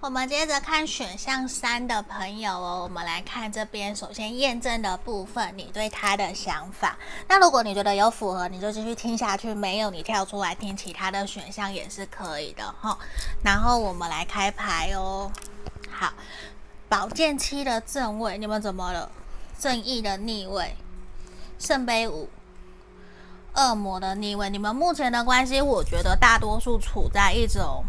[0.00, 6.98] 我们接着看选项三的朋友哦，我们来看这边，首先验证的部分，你对他的想法。
[7.28, 12.98] 那如果你觉得有符合，你就继续听下去；没有，你跳出来听其他的选项也是可以的哈。
[13.44, 15.30] 然后我们来开牌哦。
[15.88, 16.12] 好，
[16.88, 19.08] 宝剑七的正位，你们怎么了？
[19.56, 20.74] 正义的逆位，
[21.62, 22.28] 圣杯五，
[23.54, 24.50] 恶魔的逆位。
[24.50, 27.84] 你们目前的关系，我觉得大多数处在一种。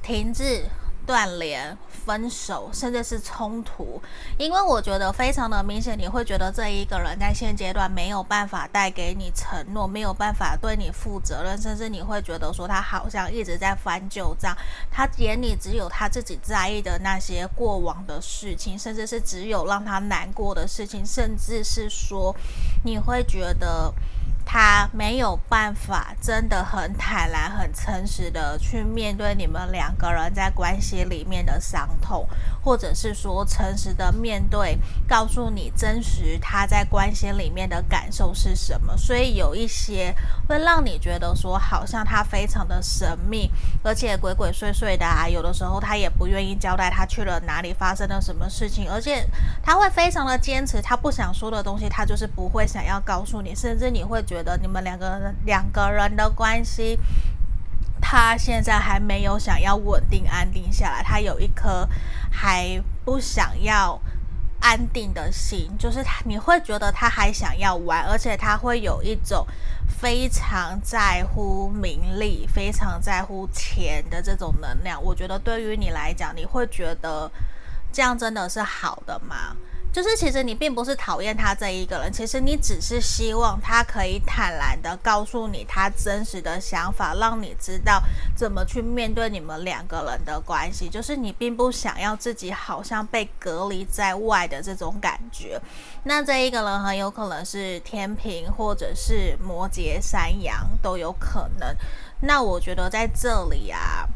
[0.00, 0.64] 停滞、
[1.04, 4.00] 断联、分手，甚至是冲突，
[4.38, 14.56] 因为我觉得非常的明显，你会觉得这一个人在现阶段没有办法带给你承诺，没有办法对你负责任，甚至你会觉得说他好像一直在翻旧账，
[14.88, 22.32] 他眼里只有他自己在意的那些过往的事情，甚至是只有让他难过的事情，甚至是说
[22.84, 23.92] 你会觉得。
[24.48, 32.24] 他没有办法真的很坦然、很诚实的去面对你们两个人在关系里面的伤痛，
[32.62, 34.78] 或者是说诚实的面对，
[35.08, 38.96] 告诉你真实他在关系里面的感受是什么。
[38.96, 40.14] 所以有一些
[40.48, 43.50] 会让你觉得说，好像他非常的神秘，
[43.82, 45.28] 而且鬼鬼祟祟的啊。
[45.28, 49.26] 有的时候他也不愿意交代他去了哪里，发生了什么事情，而且
[49.60, 54.35] 他会非常的坚持，他不想说的东西，他就是不会想要告诉你，甚至你会觉。
[54.36, 56.98] 觉得你们两个人两个人的关系，
[58.02, 61.88] 他现在还没有想要稳定安定下来，他有一颗
[62.30, 63.98] 还不想要
[64.60, 69.46] 安定的心，就是他你会觉得他还想要玩，而且他会有一种
[69.88, 75.02] 非常在乎名利、非常在乎钱的这种能量。
[75.02, 77.30] 我觉得对于你来讲，你会觉得
[77.90, 79.56] 这样真的是好的吗？
[79.96, 88.02] 就是其实你并不是讨厌他这一个人，其实你只是希望他可以坦然的告诉你他真实的想法，让你知道
[88.36, 90.86] 怎么去面对你们两个人的关系。
[90.86, 95.58] 就是你并不想要自己好像被隔离在外的这种感觉。
[96.04, 101.74] 那这一个人很有可能是天秤或者是摩羯、山羊都有可能。
[102.20, 104.06] 那我觉得在这里啊。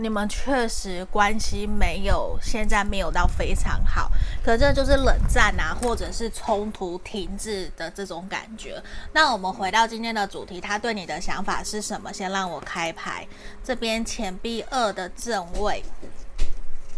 [0.00, 4.08] 你们确实关系没有，现在没有到非常好，
[4.44, 8.80] 可这就是冷战啊，或者是冲突停滞的这种感觉。
[9.12, 12.12] 那我们回到今天的主题，他对你的想法是什么？
[12.12, 13.26] 先让我开牌，
[13.64, 15.84] 这边钱币二的正位，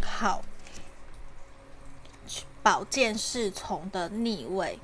[0.02, 0.42] 好，
[2.62, 4.78] 宝剑侍从的逆位，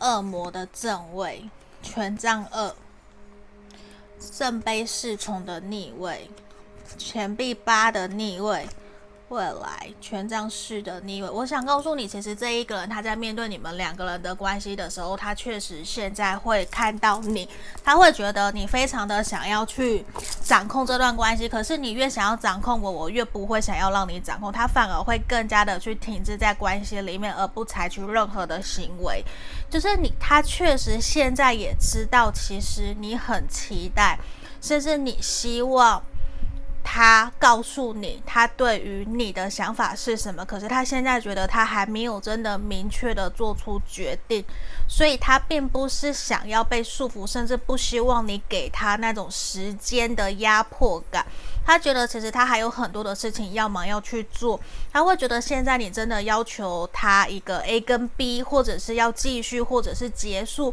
[0.00, 1.48] 恶魔的正位，
[1.80, 2.74] 权杖二，
[4.18, 6.28] 圣杯侍从的逆位。
[6.96, 8.68] 钱币八的逆位，
[9.28, 11.28] 未来权杖四的逆位。
[11.28, 17.48] 我想告诉你，其实这一个人他在面对你们两个人的关系的时候，他确实现在会看到你，
[17.82, 20.04] 他会觉得你非常的想要去
[20.44, 21.48] 掌控这段关系。
[21.48, 24.52] 可是你越想要掌控我，我越不会想要让你掌控。
[24.52, 29.24] 他反而会更加的去停滞在关系里面，而不采取任何的行为。
[29.68, 34.16] 就是你，他确实现在也知道，其实你很期待，
[34.60, 36.00] 甚至你希望。
[36.88, 40.44] 他告诉你，他对于你的想法是什么？
[40.44, 44.44] 可是他现在觉得他还没有真的明确的做出决定，
[44.88, 51.26] 所以他并不是想要被束缚，甚至不希望你给他那种时间的压迫感。
[51.66, 54.58] 他觉得其实他还有很多的事情要忙要去做，
[54.92, 60.72] 他会觉得现在你真的要求他一个 A 跟 B，或者是要继续，或者是结束。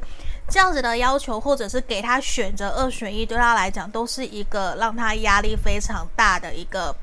[0.49, 6.93] 这样子的要求，或者是给他选择二选一，对他来讲都是一个让他压力非常大的一个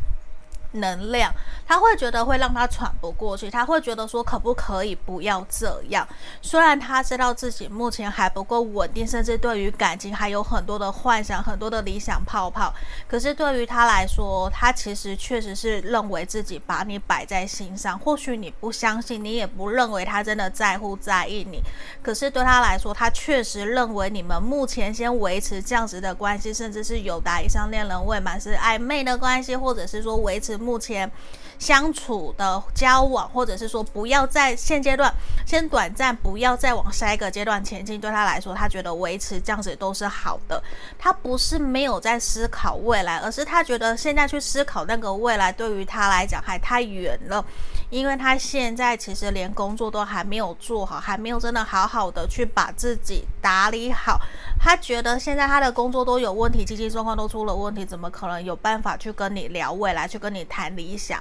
[0.72, 1.33] 能量，
[1.66, 6.06] 他会觉得会让他喘不过去，他会觉得说可不可以不要这样？
[6.40, 12.72] 虽然他知道自己目前还不够稳定，甚至对于感情还有很多的幻想、很多的理想泡泡，
[13.09, 17.98] 可是对于他来说，他其实确实是认为自己把你摆在心上。
[17.98, 21.61] 或许你不相信，你也不认为他真的在乎在意你，
[22.00, 30.59] 可是对他来说，他确实认为你们目前先维持这样子的关系，甚至是有达以上恋人未满是暧昧的关系，或者是说维持。
[30.60, 31.10] 目前
[31.58, 35.12] 相处的交往，或者是说不要在现阶段
[35.46, 38.00] 先短暂，不要再往下一个阶段前进。
[38.00, 40.62] 对他来说，他觉得维持这样子都是好的。
[40.98, 47.44] 他不是没有在思考未来，而是他觉得现在去思考那个未来，对于他来讲还太远了。
[47.90, 54.20] 因为他现在其实连工作都还没有做好，还没有真的好好的去把自己打理好。
[54.62, 61.18] 他觉得现在他的工作都有问题，经济状况都出了问题，怎么可能有办法去跟你聊未来，去跟你谈理想？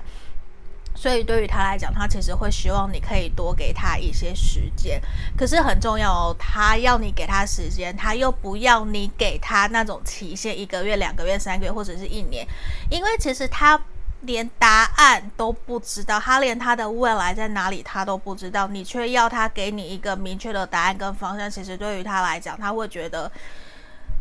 [0.94, 5.02] 所以对于他来讲，他其实会希望你可以多给他一些时间。
[5.38, 12.46] 可是很重要哦，他要你给他时间，他又不要你给他那种期限，一个月、两个月、三个月或者是一年，
[12.92, 13.82] 因为其实他。
[14.22, 21.50] 连答案都不知道，他连他的未来在哪里他都不知道，你却要他给你一个明确的答案跟方向。
[21.50, 23.32] 其实对于他来讲，他会觉得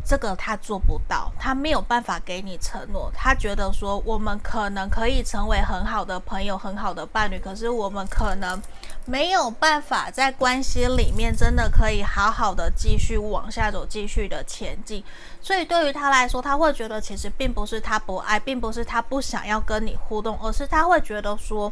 [0.09, 3.11] 这个他做不到，他没有办法给你承诺。
[3.13, 8.59] 他觉得说我们可能可以成为很好的朋友、很好的伴侣，可是我们可能。
[9.05, 15.03] 没有办法在关系里面真的可以好好的继续往下走，继续的前进。
[15.41, 21.71] 所以对于他来说，他会觉得其实并不是他不爱，并不是他不想要跟你互动，而是他会觉得说。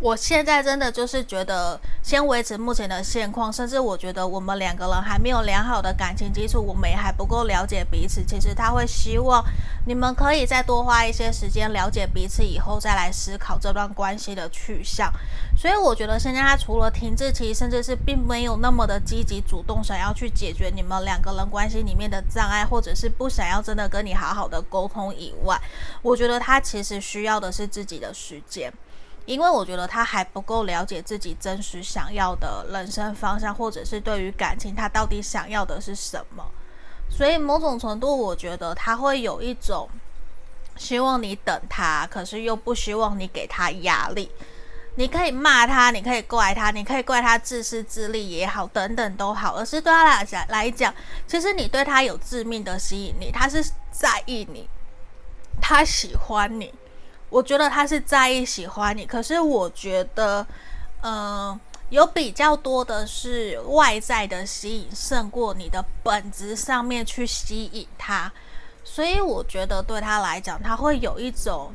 [0.00, 8.22] 我现在真的就是觉得，先维持目前的现况，甚至我觉得我们两个人还没有良好的感情基础，我们也还不够了解彼此。
[8.24, 9.42] 其实他会希望
[9.86, 15.10] 你们可以再多花一些时间了解彼此，以后再来思考这段关系的去向。
[15.56, 25.58] 所以我觉得现在他除了停滞期，甚至是并没有那么的积极主动，想要去解决你们两个人关系里面的障碍，或者是不想要真的跟你好好的沟通以外，
[26.02, 28.70] 我觉得他其实需要的是自己的时间。
[29.26, 36.44] 因为我觉得他还不够了解自己真实想要的人生方向，或者是对于感情他到底想要的是什么，
[37.10, 39.88] 所以某种程度，我觉得他会有一种
[40.76, 44.30] 希望你等他，可是又不希望你给他压力。
[44.96, 50.94] 你可以骂他，你可以怪他，你可以怪他自私自利也好，等等都好，而是对他来讲来讲，
[51.26, 54.68] 其实你对他有致命的吸引力，他是在意你，
[55.60, 56.72] 他喜欢你。
[57.34, 60.46] 我觉得他是在意、喜欢你，可是我觉得，
[61.02, 61.58] 嗯、
[61.90, 68.30] 有比较多的是外在的吸引胜过你的本质上面去吸引他，
[68.84, 71.74] 所以我觉得对他来讲，他会有一种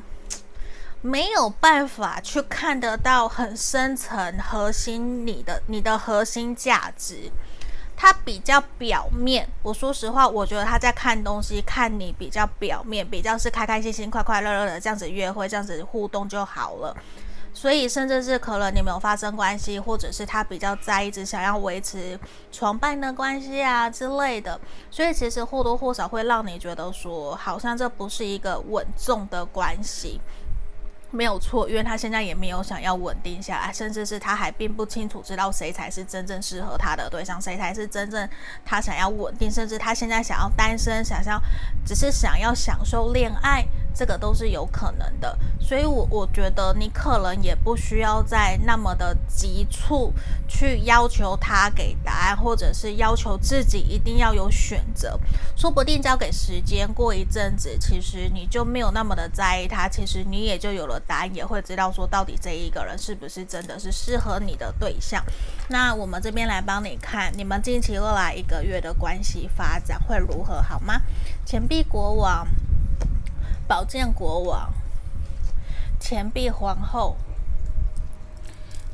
[1.01, 7.29] 没有办法去看得到很深层核心你的你的核心价值。
[8.01, 16.95] 他比较表面，我说实话，我觉得他在看东西，看你比较表面，比较是开开心心、快快乐乐的这样子约会、这样子互动就好了。
[17.53, 22.17] 所以，甚至是可能你没有发生关系，或者是他比较在意，只想要维持
[22.53, 24.57] 床伴的关系啊之类的。
[24.89, 30.21] 所以，其实或多或少会让你觉得说，好像这不是一个稳重的关系。
[31.11, 38.29] 没有错，因为他现在也没有想要稳定下来，甚至是他还并不清楚知道谁才是真正适合他的对象，谁才是真正
[38.63, 41.41] 他想要稳定，甚至他现在想要单身，想要
[41.83, 45.35] 只是想要享受恋爱，这个都是有可能的。
[45.59, 50.13] 所以我，我觉得你可能也不需要再那么的急促
[50.47, 55.19] 去要求他给答案，或者是要求自己一定要有选择，
[55.55, 60.98] 说不定交给时间，过一阵子，其实你就没有那么的在意他，其实你也就有了。
[61.07, 65.23] 答案也会知道说，到底这一个人是不是真的是适合你的对象。
[65.69, 71.01] 那我们这边来帮你看，你们近期未来一个月的关系发展会如何，好吗？
[71.45, 72.47] 钱币国王、
[73.67, 74.73] 宝剑国王、
[75.99, 77.17] 钱币皇后、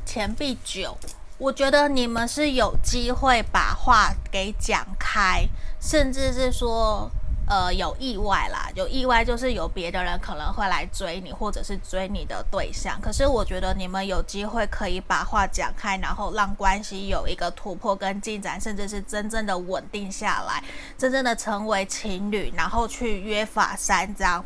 [0.04, 0.96] 钱币九。
[1.38, 5.46] 我觉得你们是有机会把话给讲开，
[5.80, 7.10] 甚至是说。
[7.48, 13.00] 呃，有意外啦，有意外就是有别的人可能会来追你，或者是追你的对象。
[13.00, 20.62] 可是我觉得你们有机会可以把话讲开，然后让关系有一个突破跟进展，甚至是真正的稳定下来，
[20.98, 24.44] 真正的成为情侣，然后去约法三章。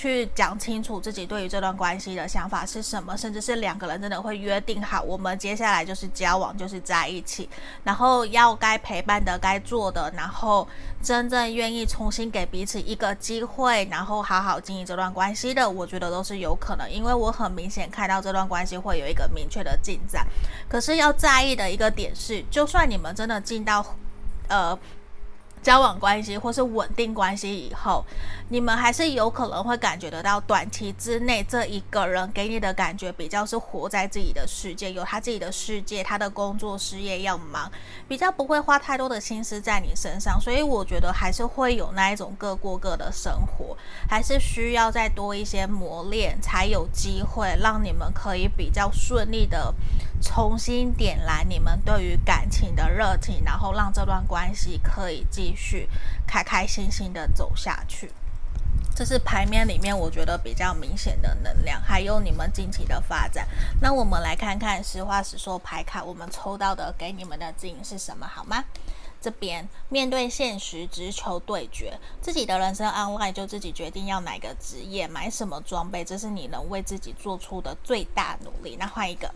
[0.00, 7.46] 去讲清楚自己对于这段关系的想法是什么，甚至是两个人真的会约定好，我们接下来就是交往，就是在一起，
[7.84, 10.66] 然后要该陪伴的、该做的，然后
[11.02, 20.26] 真正愿意重新给彼此一个机会，然后好好经营这段关系的，我觉得都是有可能，因为我很明显看到这段关系会有一个明确的进展。
[20.66, 23.84] 可是要在意的一个点是，就算你们真的进到，
[24.48, 24.78] 呃。
[25.62, 28.04] 交往关系或是稳定关系以后，
[28.48, 37.70] 你们还是有可能会感觉得到，短期之内这一个人给你的感觉比较是活在自己的世界，有他自己的世界，他的工作事业要忙，
[38.08, 43.76] 比较不会花太多的心思在你身上，所以我觉得还是会有那一种各过各的生活，
[44.08, 49.74] 还是需要再多一些磨练，才有机会让你们可以比较顺利的
[50.20, 55.54] 重新点燃你们对于感情的热情，然后让这段关系可以继。
[55.60, 55.88] 续
[56.26, 58.10] 开开心心的走下去，
[58.96, 63.46] 这是牌面里面我觉得比较明显的能量，还有你们近期的发展。
[63.82, 68.64] 那我们来看看实话实说牌卡，我们抽到的给你们的指引是什么，好吗？
[69.20, 78.76] 这边面对现实，直球对决，自己的人生 online 就自己决定要哪个职业，买什么装备，这是你能为自己做出的最大努力。
[78.80, 79.30] 那换一个，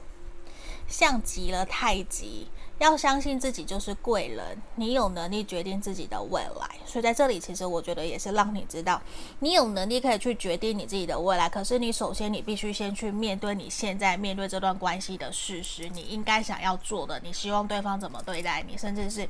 [0.95, 2.47] 像极了太极。
[2.79, 6.69] 要相信自己就是贵人，你有能力决定自己的未来。
[6.85, 9.01] 所以在这里，其实我觉得也是让你知道，
[9.39, 11.49] 你有能力可以去决定你自己的未来。
[11.49, 19.27] 可是你首先你必须先去面对你现在面对这段关系的事实，你应该想要做的，你希望对方怎么对待你，甚至是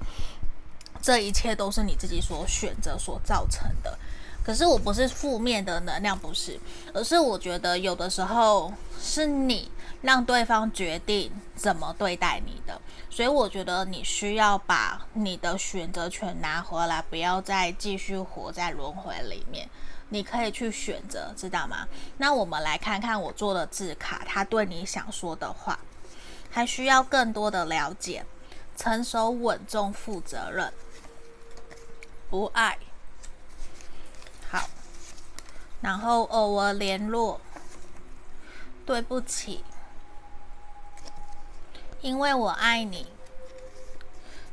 [1.02, 3.98] 这一切都是你自己所选择所造成的。
[4.42, 6.58] 可是我不是负面的能量，不是，
[6.94, 9.70] 而是我觉得有的时候是你
[10.04, 12.78] 让对方决定怎么对待你的。
[13.08, 19.66] 所以我觉得你需要把你的选择权拿回来，不要再继续活在轮回里面。
[20.10, 21.88] 你可以去选择，知道吗？
[22.18, 25.78] 那我们来看看我做的字卡，他对你想说的话，
[26.50, 28.26] 还需要更多的了解，
[28.76, 30.70] 成熟、稳重、负责任，
[32.28, 32.78] 不爱，
[34.50, 34.68] 好，
[35.80, 37.40] 然后偶尔联络，
[38.84, 39.64] 对不起。
[42.04, 43.06] 因为我爱你，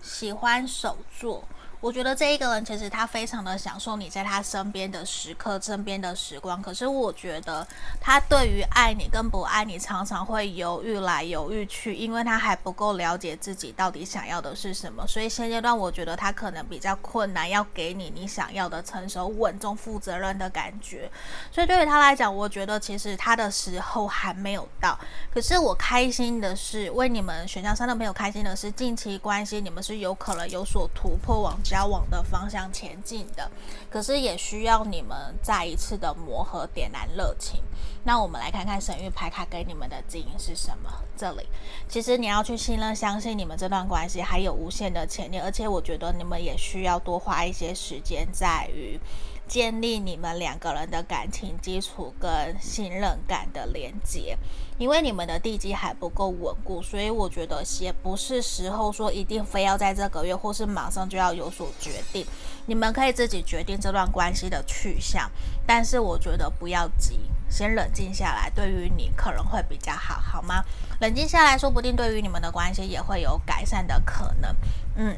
[0.02, 1.44] 喜欢手作。
[1.82, 6.62] 我觉得这一个人其实他非常的享受你在他身边的时刻、身边的时光。
[6.62, 7.68] 可是我觉得
[8.00, 15.06] 他对于爱你跟不爱你常常会犹豫来犹豫去，因为他还不够了解自己到底想要的是什么。
[15.08, 21.10] 所以现阶段我觉得他可能比较困难，要给你你想要的成熟、稳重、负责任的感觉。
[21.52, 24.96] 所以对于他来讲，我觉得其实他的时候还没有到。
[25.34, 33.50] 可是我开心的是，为你们选项三的朋友开心的是，近期关系你们是有可能有所突破往交往的方向前进的，
[33.90, 37.64] 可是也需要你们再一次的磨合，点燃热情。
[38.04, 40.92] 那我们来看看神域牌卡给你们的指引是什么？
[41.16, 41.48] 这里
[41.88, 49.00] 其实你要去信任、相信你们这段关系还有无限的潜力，而且我觉得你们也需要多花一些时间在于。
[49.52, 54.38] 建立你们两个人的感情基础跟信任感的连接，
[54.78, 62.26] 因为你们的地基还不够稳固，所以我觉得也不是时候说一定非要在这个月或是马上就要有所决定。
[62.66, 65.30] 你们可以自己决定这段关系的去向，
[65.68, 70.64] 但是我觉得不要急，先冷静下来，对于你可能会比较好，好吗？
[71.02, 74.56] 冷静下来说不定对于你们的关系也会有改善的可能，
[74.96, 75.18] 嗯。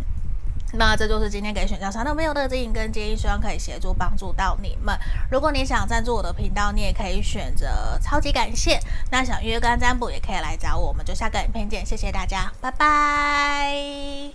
[0.76, 4.98] 那这就是今天给选项三的朋友的指引跟建议，希望可以协助帮助到你们。
[5.32, 7.68] 如果你想赞助我的频道，你也可以选择
[8.02, 8.80] 超级感谢。
[9.12, 14.34] 那想约个案占卜也可以来找我，我们就下个影片见，谢谢大家，拜拜。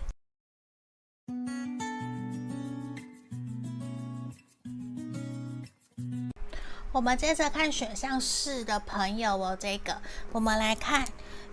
[6.92, 9.98] 我们接着看选项四的朋友哦，这个
[10.32, 11.04] 我们来看。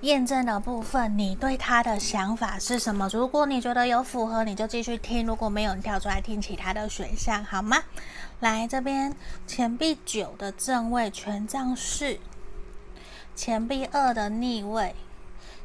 [0.06, 3.10] 验证的部分，你对他的想法是什么？
[3.12, 7.82] 如果你觉得有符合，你就继续听；如果没有，你跳出来听其他的选项，好吗？
[8.40, 9.16] 来这边，
[9.48, 12.20] 钱币九的正位，权杖四，
[13.36, 14.94] 钱币二的逆位。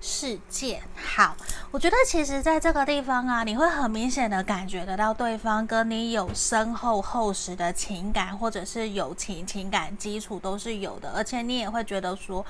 [0.00, 0.82] 世界。
[0.94, 1.36] 好，
[1.70, 12.44] 我觉得其实在这个地方啊，你会很明显的感觉得到对方跟你有深厚厚实的情感，或者是友情情感基础都是有的，而且你也会觉得说，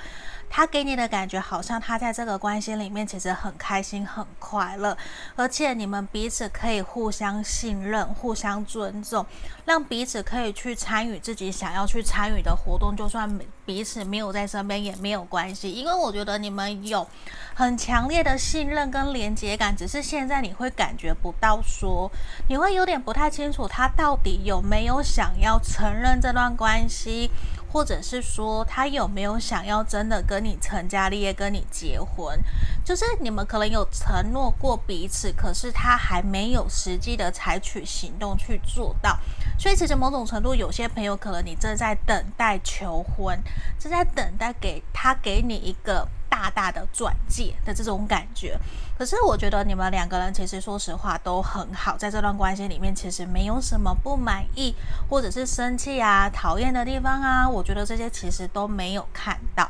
[0.48, 4.96] 他给你的感觉好像他在这个关系里面其实很开心很快乐，
[5.36, 9.24] 而且你们彼此可以互相信任、互相尊重，
[9.64, 17.06] 让彼此可以去参与自己想要去参与的活动，就算彼此没有在身边也没有关系，因为我觉得你们有。
[17.54, 22.10] 很强烈的信任跟连接感，只是现在你会感觉不到说，
[22.48, 27.30] 你会有点不太清楚他到底有没有想要承认这段关系。
[27.72, 32.38] 或者是说他有没有想要真的跟你成家立业，跟你结婚？
[32.84, 39.18] 就是你们可能有承诺过彼此，可是他还没有实际的采取行动去做到。
[39.58, 43.38] 所以其实某种程度，有些朋友可能你正在等待求婚，
[43.78, 46.08] 正在等待给他给你一个。
[46.30, 48.56] 大大的钻戒的这种感觉，
[49.00, 54.74] 可是我觉得你们两个人其实说实话都很好，在这段关系里面其实没有什么不满意
[55.08, 59.66] 或者是生气啊、讨厌的地方啊，我觉得这些其实都没有看到。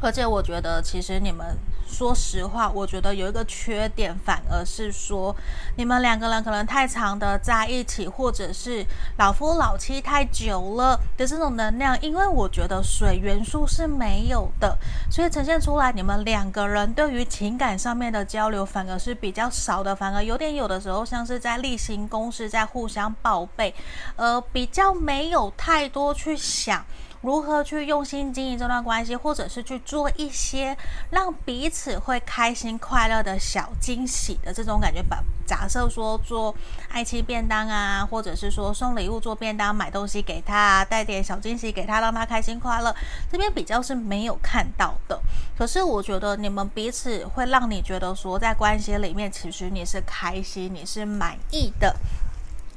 [0.00, 5.34] 而且我觉得，其实你们说实话，我觉得有一个缺点，反而是说
[5.76, 8.84] 你们两个人可能太长的在一起，或者是
[9.16, 11.98] 老夫老妻太久了的这种能量。
[12.02, 14.76] 因为我觉得水元素是没有的，
[15.10, 23.74] 所以呈现出来你们两个人对于情感上面的交流反而是比较少的，反而有点有的时候像是在例行公事，在互相报备，
[24.16, 26.84] 呃，比较没有太多去想。
[27.24, 30.76] 如何去用心经营这段关系，或者是去做一些
[31.08, 35.24] 让彼此会开心快乐的小惊喜的这种感觉吧。
[35.46, 36.54] 假设说做
[36.90, 42.94] 爱妻便当啊，或者是说送礼物做便当，买东西给他，带点小惊喜给他，让他开心快乐。
[43.32, 45.18] 这边比较是没有看到的。
[45.56, 51.96] 可是我觉得你们彼此会让你觉得说，在关系里面其实你是开心，你是满意的。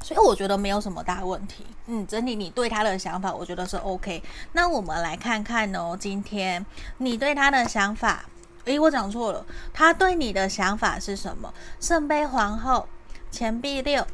[0.08, 4.24] 所以我觉得没有什么大问题，嗯，整体你对他的想法，我觉得是 OK。
[4.54, 6.66] 那我们来看看哦，今天
[7.00, 8.24] 你对他的想法，
[8.64, 11.54] 诶，我讲错了，他对你的想法是什么？
[11.82, 12.88] 圣杯皇后、
[13.30, 14.08] 钱币六，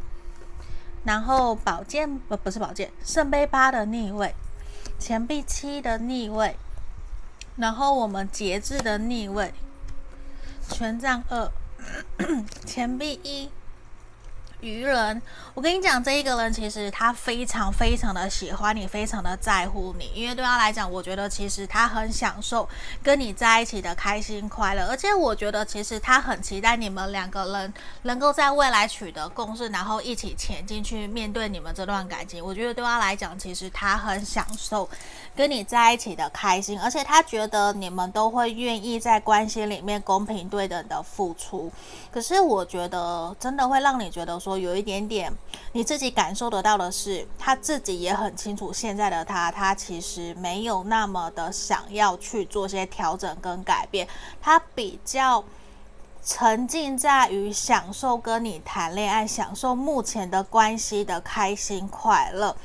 [1.04, 4.34] 然后宝剑不不是宝剑，圣杯八的逆位，
[4.98, 6.58] 钱币七的逆位，
[7.58, 9.54] 然后我们节制的逆位，
[10.70, 11.52] 权杖二，
[12.66, 13.52] 钱币一。
[14.64, 15.22] 愚人，
[15.54, 22.68] 我跟你讲，这一个人其实他非常非常的喜欢你，非常的在乎你，因为对他来讲，我觉得其实他很享受
[23.04, 32.44] 跟你在一起的开心快乐，而且我觉得其实他很期待你们两个人能够在未来取得共识，然后一起前进去面对你们这段感情。
[32.44, 34.90] 我觉得对他来讲，其实他很享受
[35.36, 41.70] 跟你在一起的开心，而且他觉得你们都会愿意在关系里面公平对等的付出。
[42.14, 44.54] 可是我觉得真的会让你觉得说。
[44.54, 45.34] 有一点点，
[45.72, 54.08] 你自己感受得到的是，他自己也很清楚，现在的他，他其实没有那么的想要去做些调整跟改变，
[54.40, 55.44] 他比较
[56.24, 62.56] 沉浸在于享受跟你谈恋爱，享受目前的关系的开心快乐。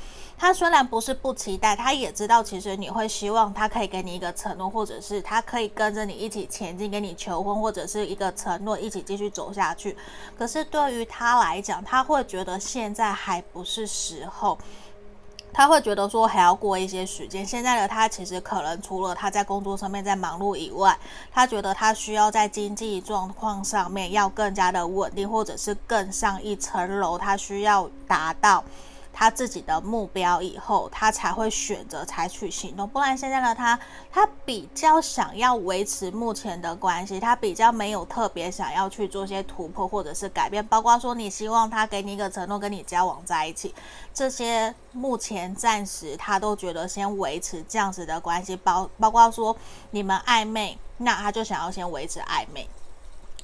[0.41, 9.97] 他虽然不是不期待，他也知道其实你会希望他可以给你一个承诺，或者是他可以跟着你一起前进，给你求婚，或者是一个承诺，一起继续走下去。
[10.39, 14.57] 可是对于他来讲，他会觉得现在还不是时候，
[15.53, 17.45] 他会觉得说还要过一些时间。
[17.45, 20.97] 现在的他其实可能除了他在工作上面在忙碌以外，
[21.33, 28.63] 他觉得他需要在经济状况上面要更加的稳定，或者是更上一层楼，他需要达到。
[29.19, 32.89] 他自己的目标以后，他才会选择采取行动。
[32.89, 33.77] 不然现在的他，
[34.13, 40.65] 他比较想要维持目前的关系，他比较没有特别想要去做些突破或者是改变。
[40.65, 43.75] 包括说你希望他给你一个承诺，跟你交往在一起，
[44.15, 48.55] 这些目前暂时他都觉得先维持这样子的关系。
[48.55, 49.57] 包包括说
[49.91, 52.69] 你们暧昧，那他就想要先维持暧昧。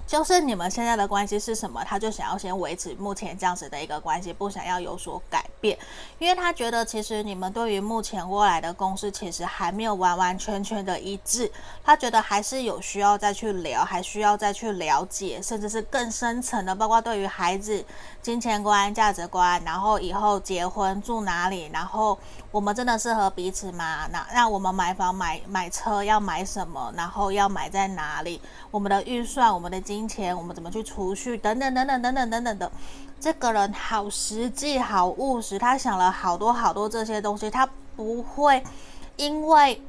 [0.06, 1.82] 就是你们现在的关系是什么？
[1.84, 5.78] 他就想要先维持目前这样子的一个关系，不想要有所改变，
[6.18, 11.50] 因为他觉得其实你们对于目前过来的公司其实还没有完完全全的一致，
[11.82, 17.84] 他觉得还是有需要再去聊，还需要再去了解，甚至是更深层的，包括对于孩子、
[18.24, 22.18] 金钱观、价值观，然后以后结婚住哪里，然后
[22.50, 24.08] 我们真的适合彼此吗？
[24.10, 26.90] 那那我们买房买买车要买什么？
[26.96, 28.40] 然后要买在哪里？
[28.70, 30.08] 我们的预算，我们的金。
[30.08, 31.36] 钱，我们怎么去储蓄？
[31.36, 32.70] 等等等等等等等等的，
[33.18, 35.58] 这个人好实际，好务实。
[35.58, 38.62] 他想了好多好多这些东西，他不会
[39.16, 39.82] 因为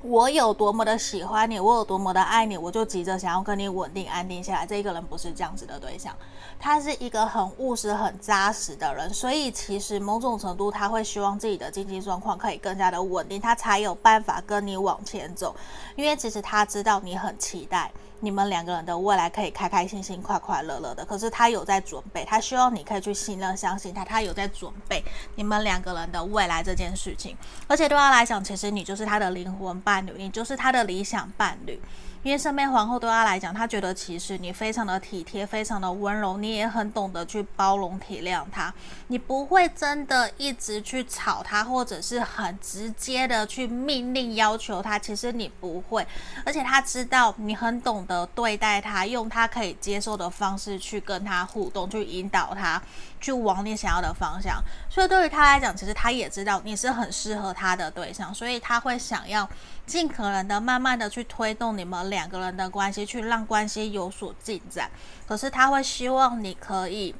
[0.00, 4.64] 我有多么的喜欢你，我有多么的爱你，我就急着想要跟你稳定安定下来。
[4.64, 6.14] 这一个人不是这样子的对象，
[6.58, 9.12] 他是一个很务实、很扎实的人。
[9.12, 15.54] 所以其实某种程度，他会希望自己的经济状况可以更加的稳定，他才有办法跟你往前走。
[15.96, 17.90] 因为其实他知道你很期待。
[18.20, 21.04] 你们两个人的未来可以开开心心、快快乐乐的。
[21.04, 24.04] 可是他有在准备，他希望你可以去信任、相信他。
[24.04, 25.04] 他有在准备
[25.36, 27.36] 你们两个人的未来这件事情。
[27.66, 31.80] 而且对他来讲，其实你就是他的灵魂伴侣，你就是他的理想伴侣。
[32.22, 38.72] 因为圣杯皇后对他来讲，他觉得其实你非常的体贴，非常的温柔，你也很懂得去包容体谅他，
[39.06, 46.06] 你不会真的一直去吵他，或者是很直接的去命令要求他，其实你不会，
[46.44, 52.82] 而且他知道你很懂得对待他，用他可以接受的方式去跟他互动，去引导他。
[53.20, 59.48] 去往你想要的方向，所以对于他来讲，其实他也知道你是很适合他的对象，所以他会想要
[59.86, 64.90] 尽可能的慢慢的去推动你们两个人的关系，去让关系有所进展。
[65.26, 67.14] 可是他会希望你可以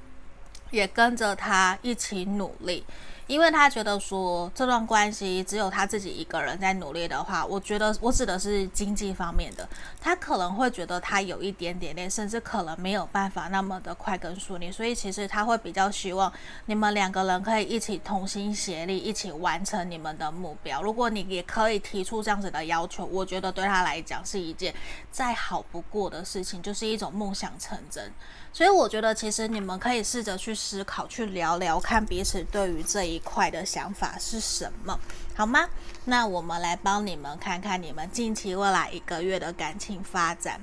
[0.70, 2.84] 也跟着他一起努力。
[3.29, 9.68] 因为他觉得说这段关系只有他自己一个人在努力的话，我觉得我指的是经济方面的，
[10.01, 16.33] 他可能会觉得他有一点点累，甚至可能没有办法那么的快跟顺利，所以其实他会比较希望
[16.64, 20.83] 你们两个人可以一起同心协力，一起完成你们的目标。
[20.83, 24.74] 如果你也可以提出这样子的要求，我觉得对他来讲是一件
[25.12, 28.11] 再好不过的事情，就是一种梦想成真。
[28.53, 34.99] 所以我觉得，其实你们可以试着去思考，去聊聊，看彼此对于这一块的想法是什么，
[35.36, 35.68] 好吗？
[36.07, 40.61] 那我们来帮你们看看你们近期未来一个月的感情发展。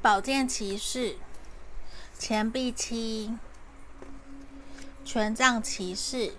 [0.00, 1.16] 宝剑骑士、
[2.18, 3.34] 钱币七、
[5.04, 6.34] 权杖骑士。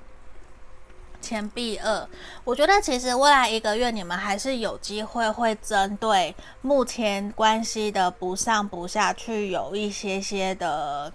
[1.26, 2.08] 钱币二，
[2.44, 11.12] 我觉得其实未来一个月你们还是有机会会针对目前关系的不上不下去有一些些的。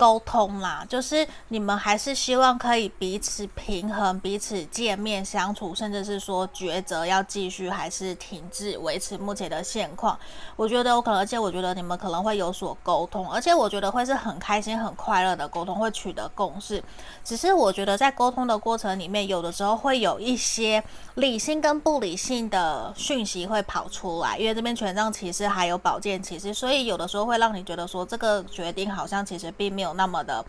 [0.00, 10.18] 沟通啦，就是你们还是希望可以彼此平衡，彼此见面相处，甚至是说抉择要继续还是停滞，维持目前的现况。
[10.56, 16.82] 我觉得有可能，而且我觉得你们可能会有所沟通，而且我觉得会是很开心、很快乐的沟通，会取得共识。
[17.22, 20.82] 只是我觉得在沟通的过程里面，有的时候会有一些
[21.16, 29.89] 理性跟不理性的讯息会跑出来，因为这边权杖骑士还有宝剑骑士，所以有的时候会让你觉得说这个决定好像其实并没有。
[29.94, 30.44] 那么的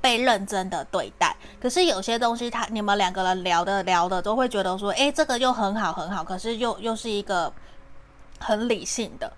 [0.00, 7.52] 被认真的对待，可是有些东西他，你们两个人聊的聊的，都会觉得说，诶，这个又很好很好，可是又又是一个
[8.38, 9.30] 很理性的。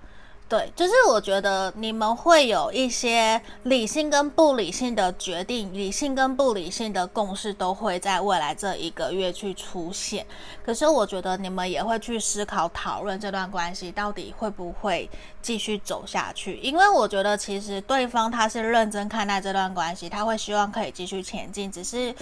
[0.52, 10.26] 对，就是我觉得你们会有一些理性跟不理性的决定，理性跟不理性的共识都会在未来这一个月去出现。
[10.62, 15.08] 可是我觉得你们也会去思考讨论这段关系到底会不会
[15.40, 22.14] 继续走下去，因为我觉得其实对方他是认真看待这段关系，他会希望可以继续前进，只是。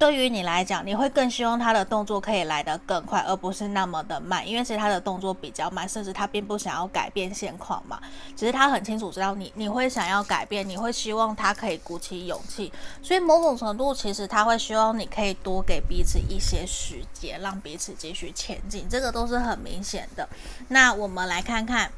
[0.00, 8.00] 对于你来讲，你会更希望他的动作可以来得更快，而不是那么的慢，因为其实他的动作比较慢，甚至他并不想要改变现况嘛。
[8.34, 12.72] 其实他很清楚知道你，你会想要改变，你会希望他可以鼓起勇气，
[13.02, 20.26] 所以某种程度其实他会希望你可以多给彼此一些时间，让彼此继续前进，这个都是很明显的。
[20.68, 21.92] 那我们来看看。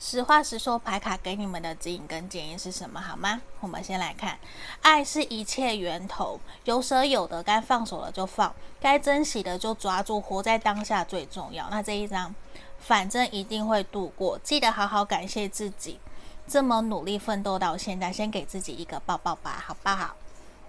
[0.00, 3.00] 实话实说，牌卡给你们的指引跟建议是什么？
[3.00, 3.40] 好吗？
[3.60, 4.38] 我们先来看，
[4.80, 11.68] 爱是一切源头，有舍有得，该放手了就放，该珍惜的就抓住，活在当下最重要。
[11.68, 12.32] 那这一张，
[12.78, 15.98] 反正一定会度过，记得好好感谢自己，
[16.46, 20.14] 这么努力奋斗到现在，先给自己一个抱抱吧，好不好？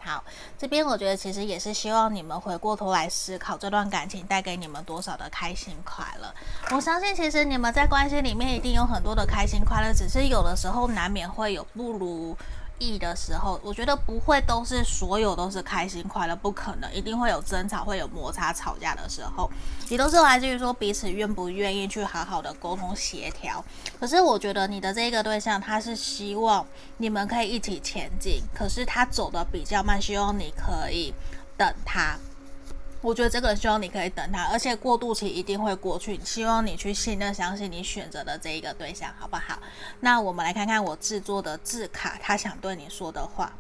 [0.02, 0.24] 好，
[0.58, 6.34] 这边我觉得其实也是希望你们回过头来思考这段感情带给你们多少的开心快乐。
[6.76, 12.36] 我相信其实你们在关系里面一定有很多的开心快乐，只是有的时候难免会有不如
[12.80, 19.50] 意的时候，我觉得不会都是所有都是开心快乐，不可能，一定会有争吵，会有摩擦、吵架的时候，
[19.90, 23.64] 也都是来自于说彼此愿不愿意去好好的沟通协调。
[24.00, 26.66] 可是我觉得你的这个对象，他是希望
[26.98, 31.14] 你们可以一起前进，可是他走的比较慢，希望你可以
[31.56, 32.18] 等他。
[33.02, 36.20] 我觉得这个希望你可以等他，而且过渡期一定会过去。
[36.24, 39.58] 希望你去信任、相信你选择的这一个对象，好不好？
[40.02, 43.54] 那我们来看看我制作的字卡，他想对你说的话。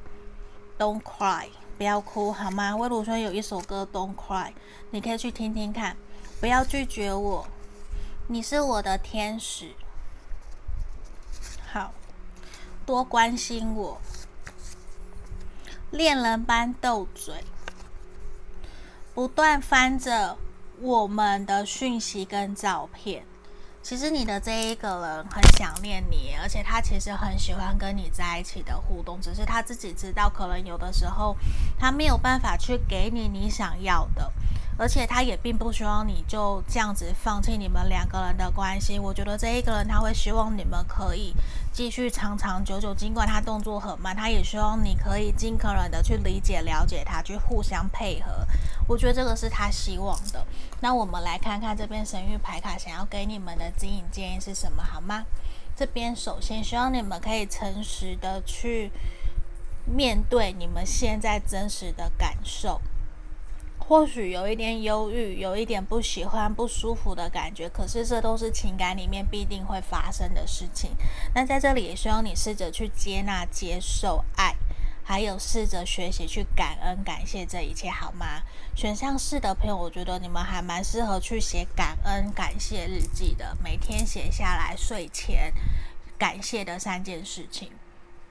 [0.78, 2.76] Don't cry，不要哭，好吗？
[2.76, 4.48] 魏如萱有一首歌《Don't Cry》，
[4.92, 5.96] 你可以去听听看。
[6.42, 7.48] 不要拒绝我，
[8.28, 9.72] 你是我的天使。
[11.72, 11.94] 好，
[12.86, 14.02] 多关心我，
[15.92, 17.44] 恋人般斗嘴。
[19.20, 20.38] 不断翻着
[20.80, 23.26] 我们的讯息跟照片，
[23.84, 31.36] 其实你的这一个人很想念你，而且他其实很喜欢跟你在一起的互动，只是他自己知道，可能有的时候
[31.78, 34.32] 他没有办法去给你你想要的。
[34.80, 38.98] 而且他也并不希望你就这样子放弃你们两个人的关系。
[38.98, 41.36] 我觉得这一个人他会希望你们可以
[41.74, 48.32] 继续长长久久，尽管他动作很慢，他也希望你可以尽可能的去理解、了解他，去互相配合。
[48.88, 50.46] 我觉得这个是他希望的。
[50.80, 55.26] 那我们来看看这边神諭牌卡想要给你们的指引建议是什么，好吗？
[55.76, 58.92] 这边首先希望你们可以诚实的去
[59.86, 62.82] 面对你们现在真实的感受。
[63.90, 70.92] 或许有一点忧郁，有一点不喜欢、不舒服的感觉，可是这都是情感里面必定会发生的事情。
[71.34, 74.56] 那在这里也希望你试着去接纳、接受爱，
[75.04, 78.44] 还有试着学习去感恩、感谢这一切，好吗？
[78.76, 85.52] 选项四的朋友，我觉得你们还蛮适合去写感恩、感谢日记的，每天写下来，睡前
[86.16, 87.72] 感谢的三件事情。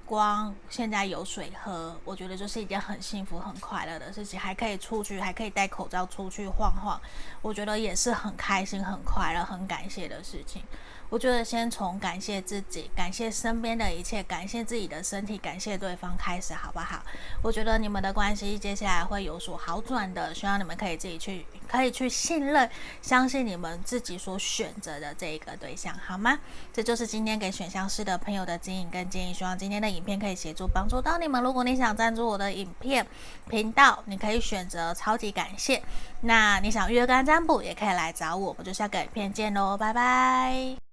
[0.08, 4.40] 光现在有水喝，我觉得就是一件很幸福、很快乐的事情。
[4.40, 6.98] 还可以出去，还可以戴口罩出去晃晃，
[7.42, 10.62] 我觉得也是很开心、很快乐、很感谢的事情。
[11.10, 17.02] 我觉得先从感谢自己、感谢身边的一切、感谢自己的身体、感谢对方开始，好不好？
[17.42, 22.68] 我觉得你们的关系接下来会有所好转的，希望你们可以自己去，可以去信任、
[23.02, 26.38] 相信你们自己所选择的这一个对象，好吗？
[26.72, 31.42] 这就是今天给选项四的朋友的指引跟建议，希望今天的影片可以协助帮助到你们。
[31.42, 33.06] 如果你想赞助我的影片
[33.48, 35.82] 频道，你可以选择超级感谢。
[36.22, 38.48] 那你想预约个案占卜，也可以来找我。
[38.48, 40.87] 我们就下个影片见喽，拜拜。